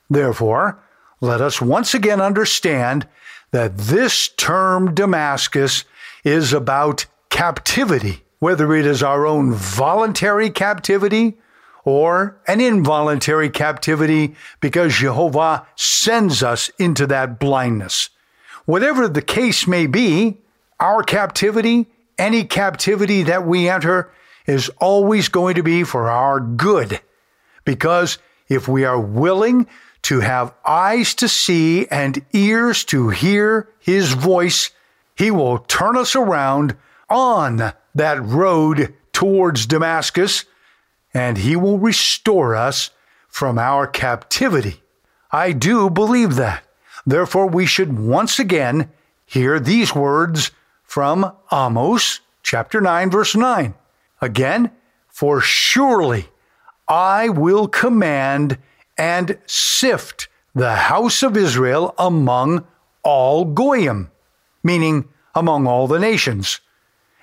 Therefore, 0.10 0.80
let 1.22 1.42
us 1.42 1.62
once 1.62 1.94
again 1.94 2.22
understand 2.22 3.08
that 3.52 3.78
this 3.78 4.30
term 4.30 4.94
Damascus 4.94 5.84
is 6.24 6.54
about 6.54 7.06
captivity, 7.30 8.24
whether 8.40 8.74
it 8.74 8.86
is 8.86 9.04
our 9.04 9.26
own 9.26 9.54
voluntary 9.54 10.50
captivity 10.50 11.38
or 11.86 12.40
an 12.48 12.62
involuntary 12.62 13.50
captivity 13.50 14.36
because 14.60 14.96
Jehovah 14.96 15.66
sends 15.76 16.44
us 16.44 16.70
into 16.78 17.08
that 17.08 17.40
blindness. 17.40 18.10
Whatever 18.66 19.08
the 19.08 19.22
case 19.22 19.66
may 19.66 19.88
be, 19.88 20.38
our 20.80 21.04
captivity, 21.04 21.88
any 22.18 22.44
captivity 22.44 23.24
that 23.24 23.46
we 23.46 23.70
enter, 23.70 24.12
is 24.46 24.70
always 24.80 25.30
going 25.30 25.56
to 25.56 25.64
be 25.64 25.84
for 25.84 26.10
our 26.10 26.40
good. 26.40 27.00
Because 27.66 28.18
if 28.48 28.68
we 28.68 28.86
are 28.86 29.00
willing 29.00 29.68
to 30.04 30.20
have 30.20 30.54
eyes 30.66 31.14
to 31.16 31.28
see 31.28 31.88
and 31.88 32.24
ears 32.34 32.84
to 32.86 33.10
hear 33.10 33.70
his 33.80 34.14
voice, 34.14 34.72
he 35.20 35.30
will 35.30 35.58
turn 35.60 35.98
us 35.98 36.16
around 36.16 36.78
on 37.10 37.74
that 37.94 38.24
road 38.24 38.94
towards 39.12 39.66
Damascus 39.66 40.46
and 41.14 41.38
he 41.38 41.58
will 41.58 41.78
restore 41.78 42.56
us 42.56 42.92
from 43.28 43.60
our 43.60 43.86
captivity. 43.86 44.82
I 45.30 45.52
do 45.52 45.90
believe 45.90 46.36
that. 46.36 46.64
Therefore, 47.06 47.48
we 47.48 47.66
should 47.66 48.00
once 48.00 48.40
again 48.40 48.90
hear 49.26 49.60
these 49.60 49.94
words 49.94 50.52
from 50.84 51.34
Amos 51.52 52.22
chapter 52.42 52.80
9, 52.80 53.10
verse 53.10 53.36
9. 53.36 53.74
Again, 54.22 54.72
for 55.10 55.42
surely 55.42 56.30
I 56.88 57.28
will 57.28 57.68
command 57.68 58.58
and 58.98 59.38
sift 59.46 60.30
the 60.56 60.76
house 60.76 61.24
of 61.24 61.36
Israel 61.36 61.94
among 61.98 62.66
all 63.04 63.44
Goyim, 63.44 64.12
meaning 64.64 65.08
among 65.36 65.68
all 65.68 65.88
the 65.88 66.00
nations. 66.00 66.60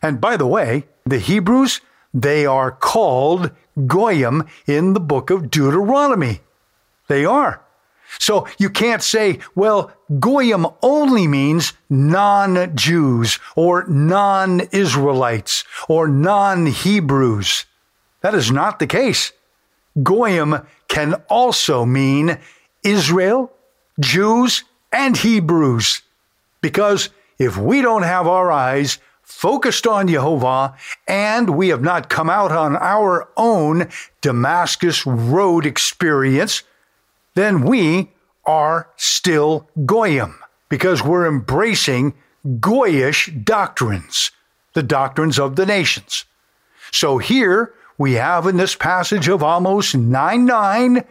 And 0.02 0.20
by 0.20 0.36
the 0.36 0.46
way, 0.46 0.86
the 1.04 1.18
Hebrews, 1.18 1.80
they 2.12 2.46
are 2.46 2.70
called 2.70 3.50
Goyim 3.86 4.44
in 4.66 4.92
the 4.92 5.00
book 5.00 5.30
of 5.30 5.50
Deuteronomy. 5.50 6.40
They 7.08 7.24
are. 7.24 7.60
So 8.18 8.46
you 8.58 8.70
can't 8.70 9.02
say, 9.02 9.40
well, 9.54 9.92
Goyim 10.20 10.66
only 10.82 11.26
means 11.26 11.72
non 11.90 12.74
Jews 12.76 13.38
or 13.54 13.84
non 13.86 14.60
Israelites 14.72 15.64
or 15.88 16.08
non 16.08 16.66
Hebrews. 16.66 17.66
That 18.20 18.34
is 18.34 18.50
not 18.50 18.78
the 18.78 18.86
case. 18.86 19.32
Goyim 20.02 20.66
can 20.88 21.14
also 21.28 21.84
mean 21.84 22.38
Israel, 22.82 23.52
Jews, 23.98 24.64
and 24.92 25.16
Hebrews. 25.16 26.02
Because 26.60 27.10
if 27.38 27.56
we 27.56 27.82
don't 27.82 28.02
have 28.02 28.26
our 28.26 28.50
eyes 28.50 28.98
focused 29.22 29.86
on 29.86 30.06
Jehovah, 30.06 30.74
and 31.08 31.50
we 31.50 31.68
have 31.68 31.82
not 31.82 32.08
come 32.08 32.30
out 32.30 32.52
on 32.52 32.76
our 32.76 33.28
own 33.36 33.88
Damascus 34.20 35.04
Road 35.04 35.66
experience, 35.66 36.62
then 37.34 37.62
we 37.62 38.12
are 38.46 38.88
still 38.96 39.68
Goyim 39.84 40.38
because 40.68 41.02
we're 41.02 41.26
embracing 41.26 42.14
Goyish 42.60 43.44
doctrines, 43.44 44.30
the 44.74 44.82
doctrines 44.82 45.38
of 45.38 45.56
the 45.56 45.66
nations. 45.66 46.24
So 46.92 47.18
here 47.18 47.74
we 47.98 48.12
have 48.12 48.46
in 48.46 48.56
this 48.56 48.76
passage 48.76 49.28
of 49.28 49.42
Amos 49.42 49.94
9 49.94 50.44
9, 50.44 51.04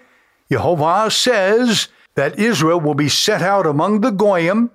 Jehovah 0.50 1.12
says 1.12 1.90
that 2.16 2.40
Israel 2.40 2.80
will 2.80 2.94
be 2.94 3.10
set 3.10 3.42
out 3.42 3.66
among 3.66 4.02
the 4.02 4.12
Goyim 4.12 4.72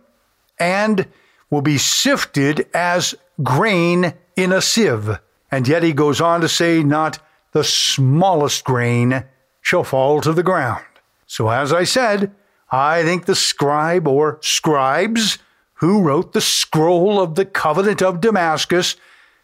and 0.59 1.07
will 1.51 1.63
be 1.63 1.79
sifted 1.79 2.67
as 2.73 3.15
grain 3.43 4.15
in 4.37 4.53
a 4.53 4.63
sieve. 4.63 5.19
And 5.51 5.67
yet 5.67 5.83
he 5.83 5.93
goes 5.93 6.21
on 6.21 6.41
to 6.41 6.49
say, 6.49 6.83
not 6.83 7.19
the 7.53 7.65
smallest 7.65 8.65
grain 8.65 9.25
shall 9.61 9.85
fall 9.85 10.21
to 10.21 10.33
the 10.33 10.43
ground. 10.43 10.85
So, 11.27 11.49
as 11.49 11.73
I 11.73 11.85
said, 11.85 12.33
I 12.71 13.03
think 13.03 13.27
the 13.27 13.35
scribe 13.35 14.07
or 14.07 14.39
scribes 14.41 15.39
who 15.75 16.03
wrote 16.03 16.33
the 16.33 16.41
scroll 16.41 17.21
of 17.21 17.35
the 17.35 17.45
covenant 17.45 18.03
of 18.03 18.21
Damascus 18.21 18.97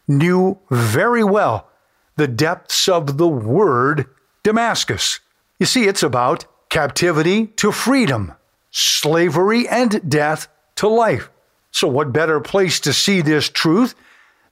knew 0.07 0.59
very 0.71 1.25
well 1.25 1.69
the 2.17 2.29
depths 2.29 2.89
of 2.89 3.19
the 3.19 3.29
word 3.29 4.07
Damascus. 4.43 5.21
You 5.59 5.67
see, 5.67 5.85
it's 5.85 6.03
about 6.03 6.45
captivity 6.69 7.49
to 7.59 7.73
freedom, 7.73 8.33
slavery 8.71 9.67
and 9.69 10.09
death 10.09 10.49
to 10.77 10.89
life. 10.89 11.31
So, 11.77 11.89
what 11.89 12.11
better 12.11 12.41
place 12.41 12.81
to 12.81 12.95
see 12.95 13.21
this 13.21 13.51
truth 13.51 13.95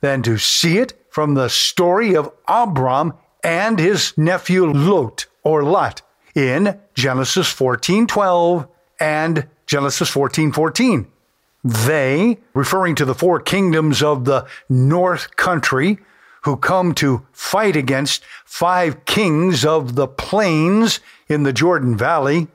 than 0.02 0.20
to 0.24 0.36
see 0.36 0.76
it 0.76 0.92
from 1.08 1.32
the 1.32 1.48
story 1.48 2.14
of 2.14 2.30
Abram 2.46 3.14
and 3.42 3.78
his 3.78 4.12
nephew 4.18 4.70
Lot 4.70 5.24
or 5.42 5.62
Lot 5.62 6.02
in 6.34 6.78
Genesis 6.92 7.50
14:12 7.50 8.68
and 9.00 9.46
Genesis 9.64 10.10
14:14. 10.10 11.06
They, 11.64 12.40
referring 12.52 12.94
to 12.96 13.06
the 13.06 13.14
four 13.14 13.40
kingdoms 13.40 14.02
of 14.02 14.26
the 14.26 14.44
north 14.68 15.34
country, 15.36 16.00
who 16.42 16.58
come 16.58 16.92
to 16.96 17.24
fight 17.32 17.74
against 17.74 18.22
five 18.44 19.06
kings 19.06 19.64
of 19.64 19.94
the 19.94 20.08
plains 20.08 21.00
in 21.26 21.44
the 21.44 21.54
Jordan 21.54 21.96
Valley, 21.96 22.48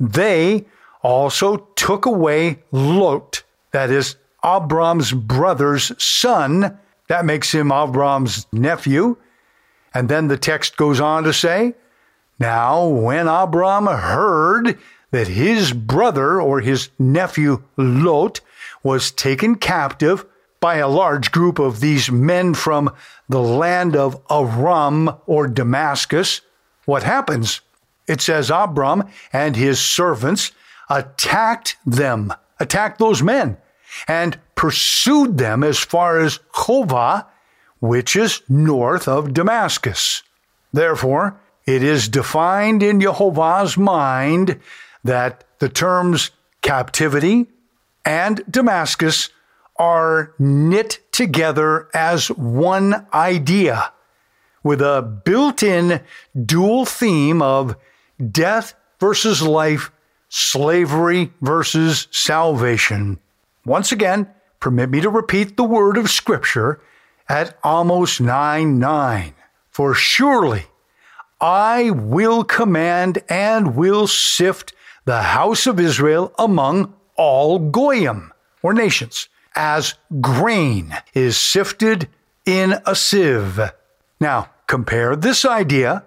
they 0.00 0.66
also 1.00 1.68
took 1.76 2.06
away 2.06 2.64
Lot, 2.72 3.44
that 3.72 3.90
is 3.90 4.16
Abram's 4.44 5.12
brother's 5.12 5.92
son. 6.02 6.78
That 7.08 7.24
makes 7.24 7.52
him 7.52 7.72
Abram's 7.72 8.46
nephew. 8.52 9.16
And 9.92 10.08
then 10.08 10.28
the 10.28 10.38
text 10.38 10.76
goes 10.76 11.00
on 11.00 11.24
to 11.24 11.32
say, 11.32 11.74
Now, 12.38 12.86
when 12.86 13.28
Abram 13.28 13.86
heard 13.86 14.78
that 15.10 15.28
his 15.28 15.72
brother 15.72 16.40
or 16.40 16.60
his 16.60 16.90
nephew 16.98 17.62
Lot 17.76 18.40
was 18.82 19.10
taken 19.10 19.56
captive 19.56 20.24
by 20.60 20.76
a 20.76 20.88
large 20.88 21.32
group 21.32 21.58
of 21.58 21.80
these 21.80 22.10
men 22.10 22.54
from 22.54 22.94
the 23.28 23.40
land 23.40 23.96
of 23.96 24.20
Aram 24.30 25.10
or 25.26 25.48
Damascus, 25.48 26.42
what 26.84 27.02
happens? 27.02 27.60
It 28.06 28.20
says 28.20 28.50
Abram 28.50 29.04
and 29.32 29.56
his 29.56 29.80
servants 29.80 30.52
attacked 30.88 31.76
them, 31.86 32.32
attacked 32.60 32.98
those 32.98 33.22
men, 33.22 33.56
and 34.06 34.38
pursued 34.54 35.38
them 35.38 35.64
as 35.64 35.78
far 35.78 36.20
as 36.20 36.38
Hova, 36.50 37.26
which 37.80 38.14
is 38.14 38.42
north 38.48 39.08
of 39.08 39.34
Damascus. 39.34 40.22
Therefore, 40.72 41.40
it 41.66 41.82
is 41.82 42.08
defined 42.08 42.82
in 42.82 43.00
Jehovah's 43.00 43.76
mind 43.76 44.60
that 45.02 45.44
the 45.58 45.68
terms 45.68 46.30
captivity 46.62 47.46
and 48.04 48.42
Damascus 48.50 49.30
are 49.76 50.34
knit 50.38 51.00
together 51.10 51.88
as 51.94 52.28
one 52.28 53.06
idea 53.14 53.92
with 54.62 54.82
a 54.82 55.02
built 55.24 55.62
in 55.62 56.02
dual 56.44 56.84
theme 56.84 57.40
of 57.40 57.76
death 58.30 58.74
versus 58.98 59.42
life, 59.42 59.90
slavery 60.30 61.32
versus 61.42 62.08
salvation. 62.10 63.18
Once 63.66 63.92
again, 63.92 64.26
permit 64.60 64.88
me 64.88 65.02
to 65.02 65.10
repeat 65.10 65.56
the 65.56 65.64
word 65.64 65.98
of 65.98 66.08
Scripture 66.08 66.80
at 67.28 67.58
Amos 67.64 68.20
9 68.20 68.78
9. 68.78 69.34
For 69.70 69.92
surely 69.92 70.66
I 71.40 71.90
will 71.90 72.44
command 72.44 73.22
and 73.28 73.76
will 73.76 74.06
sift 74.06 74.72
the 75.04 75.22
house 75.22 75.66
of 75.66 75.80
Israel 75.80 76.32
among 76.38 76.94
all 77.16 77.58
Goyim, 77.58 78.32
or 78.62 78.72
nations 78.72 79.28
as 79.56 79.94
grain 80.20 80.96
is 81.12 81.36
sifted 81.36 82.08
in 82.46 82.76
a 82.86 82.94
sieve. 82.94 83.60
Now, 84.20 84.50
compare 84.66 85.16
this 85.16 85.44
idea 85.44 86.04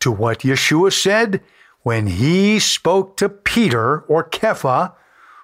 to 0.00 0.10
what 0.10 0.40
Yeshua 0.40 0.92
said 0.92 1.42
when 1.86 2.08
he 2.08 2.58
spoke 2.58 3.16
to 3.16 3.28
Peter 3.28 4.00
or 4.08 4.28
Kepha, 4.28 4.92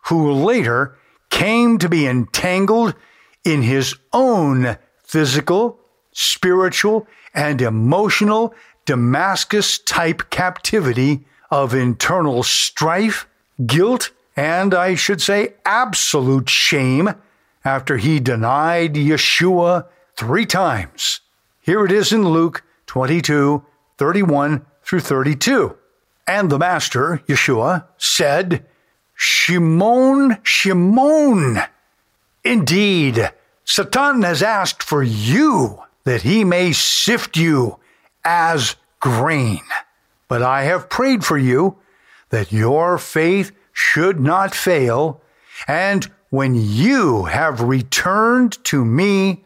who 0.06 0.32
later 0.32 0.98
came 1.30 1.78
to 1.78 1.88
be 1.88 2.04
entangled 2.04 2.96
in 3.44 3.62
his 3.62 3.94
own 4.12 4.76
physical, 5.04 5.78
spiritual, 6.10 7.06
and 7.32 7.62
emotional 7.62 8.52
Damascus 8.86 9.78
type 9.78 10.30
captivity 10.30 11.24
of 11.48 11.74
internal 11.74 12.42
strife, 12.42 13.28
guilt, 13.64 14.10
and 14.34 14.74
I 14.74 14.96
should 14.96 15.22
say 15.22 15.54
absolute 15.64 16.50
shame 16.50 17.10
after 17.64 17.98
he 17.98 18.18
denied 18.18 18.94
Yeshua 18.94 19.86
three 20.16 20.46
times. 20.46 21.20
Here 21.60 21.84
it 21.84 21.92
is 21.92 22.12
in 22.12 22.28
Luke 22.28 22.64
22 22.86 23.64
31 23.96 24.66
through 24.82 24.98
32. 24.98 25.76
And 26.26 26.50
the 26.50 26.58
Master, 26.58 27.22
Yeshua, 27.26 27.86
said, 27.98 28.64
Shimon, 29.14 30.38
Shimon, 30.42 31.58
indeed, 32.44 33.30
Satan 33.64 34.22
has 34.22 34.42
asked 34.42 34.82
for 34.82 35.02
you 35.02 35.82
that 36.04 36.22
he 36.22 36.44
may 36.44 36.72
sift 36.72 37.36
you 37.36 37.78
as 38.24 38.76
grain. 39.00 39.62
But 40.28 40.42
I 40.42 40.62
have 40.64 40.88
prayed 40.88 41.24
for 41.24 41.38
you 41.38 41.76
that 42.30 42.52
your 42.52 42.98
faith 42.98 43.52
should 43.72 44.20
not 44.20 44.54
fail, 44.54 45.20
and 45.68 46.10
when 46.30 46.54
you 46.54 47.24
have 47.24 47.60
returned 47.60 48.62
to 48.64 48.84
me, 48.84 49.44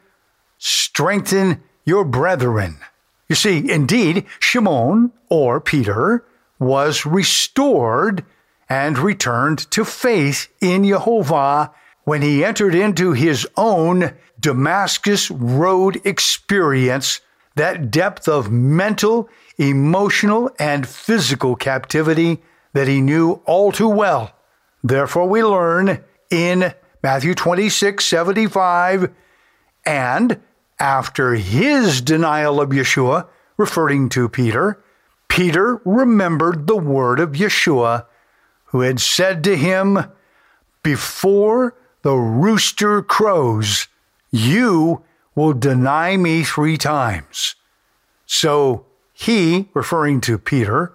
strengthen 0.58 1.62
your 1.84 2.04
brethren. 2.04 2.76
You 3.28 3.34
see, 3.34 3.70
indeed, 3.70 4.24
Shimon, 4.38 5.12
or 5.28 5.60
Peter, 5.60 6.24
was 6.59 7.07
restored 7.07 8.24
and 8.68 8.98
returned 8.98 9.70
to 9.70 9.84
faith 9.84 10.48
in 10.61 10.84
Jehovah 10.84 11.72
when 12.04 12.22
he 12.22 12.44
entered 12.44 12.74
into 12.74 13.12
his 13.12 13.46
own 13.57 14.12
Damascus 14.38 15.30
Road 15.30 16.00
experience, 16.04 17.20
that 17.57 17.90
depth 17.90 18.28
of 18.28 18.50
mental, 18.50 19.28
emotional, 19.59 20.50
and 20.59 20.86
physical 20.86 21.57
captivity 21.57 22.42
that 22.74 22.86
he 22.86 23.00
knew 23.00 23.40
all 23.46 23.72
too 23.72 23.88
well. 23.88 24.32
Therefore, 24.84 25.28
we 25.28 25.42
learn 25.42 26.04
in 26.30 26.74
Matthew 27.02 27.34
26 27.34 28.04
75. 28.04 29.11
And 29.84 30.40
after 30.78 31.34
his 31.34 32.00
denial 32.02 32.61
of 32.61 32.70
Yeshua, 32.70 33.26
referring 33.57 34.11
to 34.11 34.28
Peter, 34.28 34.82
Peter 35.37 35.82
remembered 35.84 36.66
the 36.66 36.78
word 36.78 37.20
of 37.20 37.32
Yeshua, 37.32 38.07
who 38.64 38.80
had 38.80 38.99
said 38.99 39.45
to 39.45 39.55
him, 39.55 39.99
Before 40.82 41.74
the 42.01 42.14
rooster 42.14 43.03
crows, 43.03 43.87
you 44.30 45.05
will 45.34 45.53
deny 45.53 46.16
me 46.16 46.43
three 46.43 46.78
times. 46.78 47.55
So 48.24 48.87
he, 49.12 49.68
referring 49.74 50.22
to 50.22 50.39
Peter, 50.39 50.95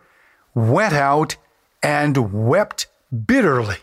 went 0.56 0.94
out 0.94 1.36
and 1.84 2.34
wept 2.34 2.88
bitterly. 3.28 3.78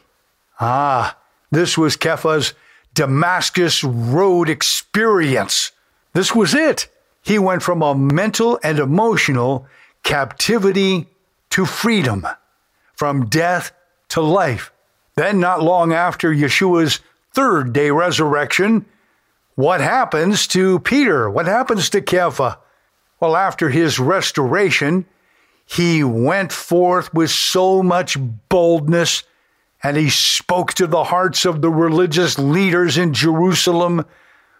Ah, 0.59 1.17
this 1.53 1.79
was 1.79 1.97
Kepha's 1.97 2.53
Damascus 2.95 3.85
Road 3.85 4.49
experience. 4.49 5.71
This 6.15 6.35
was 6.35 6.53
it. 6.53 6.89
He 7.23 7.39
went 7.39 7.63
from 7.63 7.81
a 7.81 7.95
mental 7.95 8.59
and 8.65 8.81
emotional 8.81 9.69
captivity 10.09 11.07
to 11.51 11.67
freedom, 11.67 12.27
from 12.95 13.27
death 13.27 13.73
to 14.09 14.23
life. 14.23 14.73
Then, 15.17 15.39
not 15.39 15.63
long 15.63 15.93
after 15.93 16.33
Yeshua's 16.33 17.01
third 17.35 17.75
day 17.75 17.91
resurrection, 17.91 18.87
what 19.55 19.83
happens 19.83 20.47
to 20.47 20.79
Peter? 20.79 21.29
What 21.29 21.45
happens 21.45 21.91
to 21.91 22.01
Kepha? 22.01 22.57
Well, 23.21 23.37
after 23.37 23.69
his 23.69 23.99
restoration, 23.99 25.05
he 25.67 26.03
went 26.03 26.53
forth 26.53 27.13
with 27.13 27.31
so 27.31 27.83
much 27.83 28.17
boldness 28.49 29.25
and 29.83 29.99
he 29.99 30.09
spoke 30.09 30.73
to 30.75 30.87
the 30.87 31.05
hearts 31.05 31.45
of 31.45 31.61
the 31.61 31.71
religious 31.71 32.39
leaders 32.39 32.97
in 32.97 33.13
Jerusalem 33.13 34.07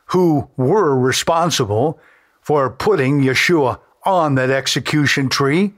who 0.09 0.51
were 0.59 0.95
responsible 0.95 1.99
for 2.43 2.69
putting 2.69 3.23
Yeshua 3.23 3.81
on 4.05 4.35
that 4.37 4.51
execution 4.51 5.29
tree. 5.29 5.75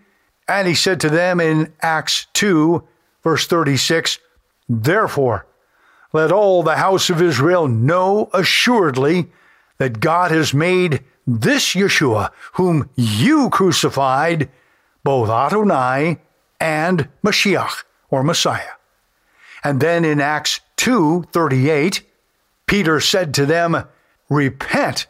And 0.49 0.67
he 0.67 0.75
said 0.75 1.01
to 1.01 1.09
them 1.09 1.41
in 1.41 1.73
Acts 1.81 2.27
2, 2.35 2.83
verse 3.23 3.47
36, 3.47 4.19
Therefore, 4.69 5.47
let 6.13 6.33
all 6.33 6.63
the 6.63 6.77
house 6.77 7.11
of 7.11 7.23
Israel 7.23 7.69
know 7.69 8.31
assuredly 8.33 9.31
that 9.79 10.01
God 10.01 10.31
has 10.31 10.53
made 10.53 11.05
this 11.27 11.75
Yeshua, 11.75 12.31
whom 12.55 12.91
you 12.97 13.49
crucified, 13.51 14.51
both 15.05 15.31
Adonai 15.31 16.19
and 16.59 17.09
Mashiach, 17.25 17.85
or 18.11 18.23
Messiah. 18.23 18.75
And 19.63 19.81
then 19.81 20.05
in 20.05 20.21
Acts 20.21 20.61
2:38, 20.77 22.03
Peter 22.67 23.01
said 23.01 23.33
to 23.35 23.47
them, 23.47 23.85
"Repent." 24.29 25.07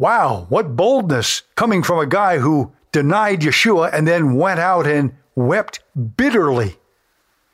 Wow, 0.00 0.46
what 0.48 0.76
boldness 0.76 1.42
coming 1.56 1.82
from 1.82 1.98
a 1.98 2.06
guy 2.06 2.38
who 2.38 2.72
denied 2.90 3.40
Yeshua 3.40 3.92
and 3.92 4.08
then 4.08 4.34
went 4.34 4.58
out 4.58 4.86
and 4.86 5.12
wept 5.34 5.80
bitterly. 6.16 6.78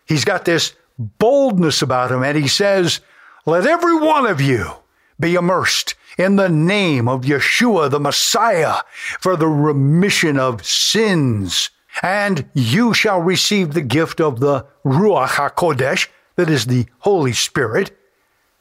He's 0.04 0.24
got 0.24 0.44
this 0.44 0.72
boldness 0.96 1.82
about 1.82 2.12
him, 2.12 2.22
and 2.22 2.38
he 2.38 2.46
says, 2.46 3.00
Let 3.46 3.66
every 3.66 3.96
one 3.96 4.26
of 4.26 4.40
you 4.40 4.74
be 5.18 5.34
immersed 5.34 5.96
in 6.16 6.36
the 6.36 6.48
name 6.48 7.08
of 7.08 7.22
Yeshua 7.22 7.90
the 7.90 7.98
Messiah 7.98 8.76
for 9.18 9.34
the 9.34 9.48
remission 9.48 10.38
of 10.38 10.64
sins, 10.64 11.70
and 12.00 12.48
you 12.54 12.94
shall 12.94 13.20
receive 13.20 13.74
the 13.74 13.82
gift 13.82 14.20
of 14.20 14.38
the 14.38 14.64
Ruach 14.84 15.30
HaKodesh, 15.30 16.06
that 16.36 16.48
is 16.48 16.66
the 16.66 16.86
Holy 17.00 17.32
Spirit, 17.32 17.90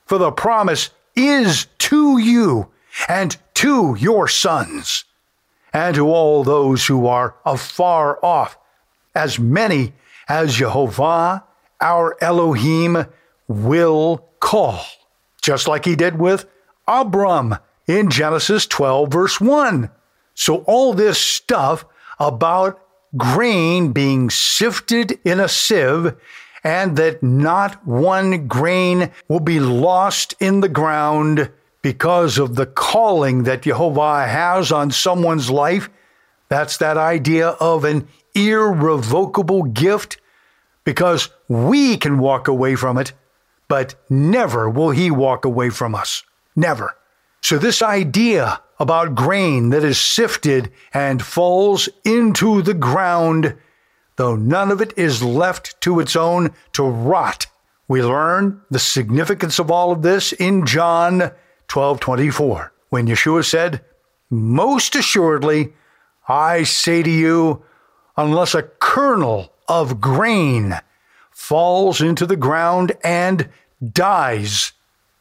for 0.07 0.17
the 0.17 0.31
promise 0.31 0.89
is 1.15 1.67
to 1.77 2.17
you 2.17 2.71
and 3.07 3.37
to 3.55 3.95
your 3.99 4.27
sons, 4.27 5.05
and 5.73 5.95
to 5.95 6.07
all 6.07 6.43
those 6.43 6.85
who 6.85 7.07
are 7.07 7.35
afar 7.45 8.23
off, 8.23 8.57
as 9.13 9.39
many 9.39 9.93
as 10.27 10.55
Jehovah 10.55 11.43
our 11.81 12.17
Elohim 12.21 13.05
will 13.47 14.29
call, 14.39 14.81
just 15.41 15.67
like 15.67 15.85
he 15.85 15.95
did 15.95 16.19
with 16.19 16.45
Abram 16.87 17.57
in 17.87 18.09
Genesis 18.09 18.65
12, 18.65 19.11
verse 19.11 19.41
1. 19.41 19.89
So, 20.33 20.57
all 20.63 20.93
this 20.93 21.19
stuff 21.19 21.85
about 22.19 22.81
grain 23.17 23.91
being 23.91 24.29
sifted 24.29 25.19
in 25.23 25.39
a 25.39 25.47
sieve 25.47 26.15
and 26.63 26.97
that 26.97 27.21
not 27.21 27.85
one 27.85 28.47
grain 28.47 29.11
will 29.27 29.39
be 29.39 29.59
lost 29.59 30.33
in 30.39 30.61
the 30.61 30.69
ground 30.69 31.51
because 31.85 32.39
of 32.39 32.55
the 32.55 32.65
calling 32.65 33.43
that 33.43 33.61
Jehovah 33.61 34.25
has 34.25 34.71
on 34.71 34.89
someone's 34.89 35.51
life. 35.51 35.87
That's 36.49 36.77
that 36.77 36.97
idea 36.97 37.49
of 37.49 37.85
an 37.85 38.07
irrevocable 38.33 39.61
gift 39.61 40.19
because 40.83 41.29
we 41.47 41.95
can 41.95 42.17
walk 42.17 42.47
away 42.47 42.73
from 42.73 42.97
it, 42.97 43.13
but 43.67 43.93
never 44.09 44.67
will 44.67 44.89
He 44.89 45.11
walk 45.11 45.45
away 45.45 45.69
from 45.69 45.93
us. 45.93 46.23
Never. 46.55 46.95
So, 47.41 47.59
this 47.59 47.83
idea 47.83 48.59
about 48.79 49.13
grain 49.13 49.69
that 49.69 49.83
is 49.83 50.01
sifted 50.01 50.71
and 50.91 51.21
falls 51.21 51.87
into 52.03 52.63
the 52.63 52.73
ground, 52.73 53.55
though 54.15 54.35
none 54.35 54.71
of 54.71 54.81
it 54.81 54.91
is 54.97 55.21
left 55.21 55.79
to 55.81 55.99
its 55.99 56.15
own 56.15 56.51
to 56.73 56.81
rot, 56.81 57.45
we 57.87 58.01
learn 58.01 58.59
the 58.71 58.79
significance 58.79 59.59
of 59.59 59.69
all 59.69 59.91
of 59.91 60.01
this 60.01 60.33
in 60.33 60.65
John 60.65 61.31
12 61.67 61.99
24, 61.99 62.73
when 62.89 63.07
Yeshua 63.07 63.43
said, 63.43 63.83
Most 64.29 64.95
assuredly, 64.95 65.73
I 66.27 66.63
say 66.63 67.03
to 67.03 67.09
you, 67.09 67.63
unless 68.17 68.55
a 68.55 68.63
kernel 68.63 69.51
of 69.67 69.99
grain 70.01 70.79
falls 71.31 72.01
into 72.01 72.25
the 72.25 72.35
ground 72.35 72.93
and 73.03 73.49
dies, 73.91 74.71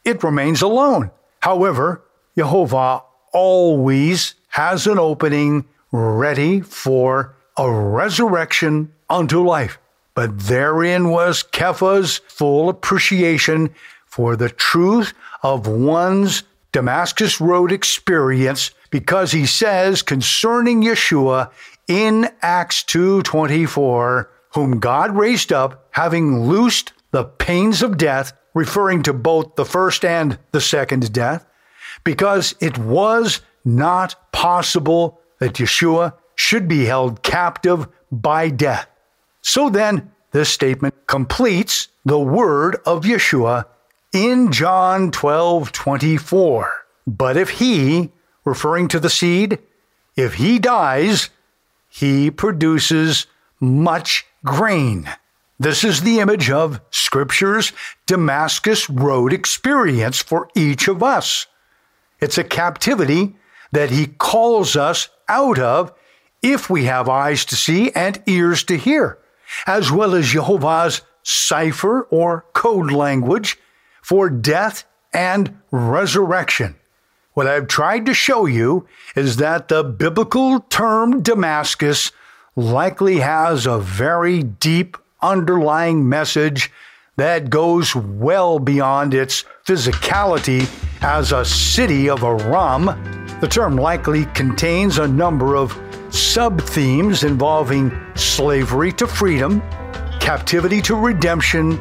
it 0.03 0.23
remains 0.23 0.61
alone. 0.61 1.11
However, 1.41 2.01
Jehovah 2.37 3.03
always 3.33 4.35
has 4.49 4.87
an 4.87 4.97
opening 4.97 5.65
ready 5.91 6.61
for 6.61 7.35
a 7.57 7.69
resurrection 7.69 8.93
unto 9.09 9.45
life. 9.45 9.77
But 10.13 10.39
therein 10.39 11.09
was 11.09 11.43
Kepha's 11.43 12.17
full 12.27 12.69
appreciation 12.69 13.75
for 14.05 14.35
the 14.35 14.49
truth 14.49 15.13
of 15.45 15.67
one's 15.67 16.41
Damascus 16.71 17.39
Road 17.39 17.71
experience 17.71 18.71
because 18.89 19.31
he 19.31 19.45
says 19.45 20.01
concerning 20.01 20.81
Yeshua 20.81 21.51
in 21.87 22.27
Acts 22.41 22.81
2:24, 22.81 24.27
whom 24.55 24.79
God 24.79 25.15
raised 25.15 25.53
up, 25.53 25.85
having 25.91 26.47
loosed 26.47 26.93
the 27.11 27.25
pains 27.25 27.83
of 27.83 27.95
death, 27.95 28.33
referring 28.55 29.03
to 29.03 29.13
both 29.13 29.55
the 29.55 29.65
first 29.65 30.03
and 30.03 30.39
the 30.51 30.59
second 30.59 31.13
death, 31.13 31.45
because 32.03 32.55
it 32.59 32.79
was 32.79 33.41
not 33.63 34.15
possible 34.31 35.19
that 35.39 35.53
Yeshua 35.53 36.13
should 36.33 36.67
be 36.67 36.85
held 36.85 37.21
captive 37.21 37.87
by 38.11 38.49
death. 38.49 38.87
So 39.43 39.69
then, 39.69 40.11
this 40.31 40.49
statement 40.49 40.95
completes 41.05 41.89
the 42.03 42.19
word 42.19 42.77
of 42.83 43.03
Yeshua 43.03 43.65
in 44.15 44.49
John 44.53 45.11
12 45.11 45.73
24. 45.73 46.71
But 47.05 47.35
if 47.35 47.49
he, 47.49 48.11
referring 48.45 48.87
to 48.87 48.99
the 48.99 49.09
seed, 49.09 49.59
if 50.15 50.35
he 50.35 50.57
dies, 50.57 51.29
he 51.89 52.31
produces 52.31 53.27
much 53.59 54.25
grain. 54.45 55.09
This 55.59 55.83
is 55.83 56.01
the 56.01 56.19
image 56.19 56.49
of 56.49 56.79
Scripture's 56.91 57.73
Damascus 58.05 58.89
Road 58.89 59.33
experience 59.33 60.21
for 60.21 60.47
each 60.55 60.87
of 60.87 61.03
us. 61.03 61.47
It's 62.21 62.37
a 62.37 62.43
captivity 62.43 63.35
that 63.73 63.91
he 63.91 64.07
calls 64.07 64.77
us 64.77 65.09
out 65.27 65.59
of 65.59 65.93
if 66.41 66.69
we 66.69 66.85
have 66.85 67.09
eyes 67.09 67.43
to 67.45 67.57
see 67.57 67.91
and 67.91 68.23
ears 68.27 68.63
to 68.65 68.77
hear, 68.77 69.17
as 69.67 69.91
well 69.91 70.15
as 70.15 70.27
Jehovah's 70.27 71.01
cipher 71.21 72.03
or 72.03 72.45
code 72.53 72.91
language 72.91 73.57
for 74.05 74.29
death 74.29 74.83
and 75.13 75.57
resurrection. 75.71 76.75
What 77.33 77.47
I've 77.47 77.67
tried 77.67 78.05
to 78.05 78.13
show 78.13 78.45
you 78.45 78.87
is 79.15 79.37
that 79.37 79.67
the 79.67 79.83
biblical 79.83 80.59
term 80.59 81.23
Damascus 81.23 82.11
likely 82.55 83.17
has 83.17 83.65
a 83.65 83.79
very 83.79 84.43
deep 84.43 84.95
underlying 85.23 86.07
message 86.07 86.71
that 87.15 87.49
goes 87.49 87.95
well 87.95 88.59
beyond 88.59 89.15
its 89.15 89.43
physicality 89.65 90.69
as 91.01 91.31
a 91.31 91.43
city 91.43 92.07
of 92.07 92.23
Aram. 92.23 92.85
The 93.41 93.47
term 93.49 93.75
likely 93.75 94.25
contains 94.35 94.99
a 94.99 95.07
number 95.07 95.55
of 95.55 95.75
sub 96.13 96.61
themes 96.61 97.23
involving 97.23 97.91
slavery 98.13 98.91
to 98.91 99.07
freedom, 99.07 99.61
captivity 100.19 100.79
to 100.83 100.95
redemption, 100.95 101.79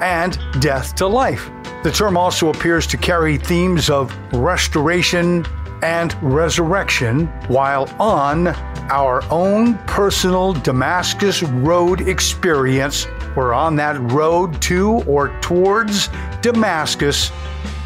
and 0.00 0.38
death 0.60 0.94
to 0.94 1.06
life. 1.06 1.50
The 1.82 1.92
term 1.92 2.16
also 2.16 2.48
appears 2.50 2.86
to 2.88 2.96
carry 2.96 3.36
themes 3.36 3.90
of 3.90 4.14
restoration 4.32 5.46
and 5.82 6.14
resurrection 6.22 7.26
while 7.48 7.88
on 8.00 8.48
our 8.90 9.22
own 9.30 9.78
personal 9.86 10.52
Damascus 10.52 11.42
Road 11.42 12.08
experience. 12.08 13.06
We're 13.36 13.52
on 13.52 13.76
that 13.76 14.00
road 14.12 14.60
to 14.62 15.02
or 15.06 15.28
towards 15.40 16.08
Damascus 16.40 17.30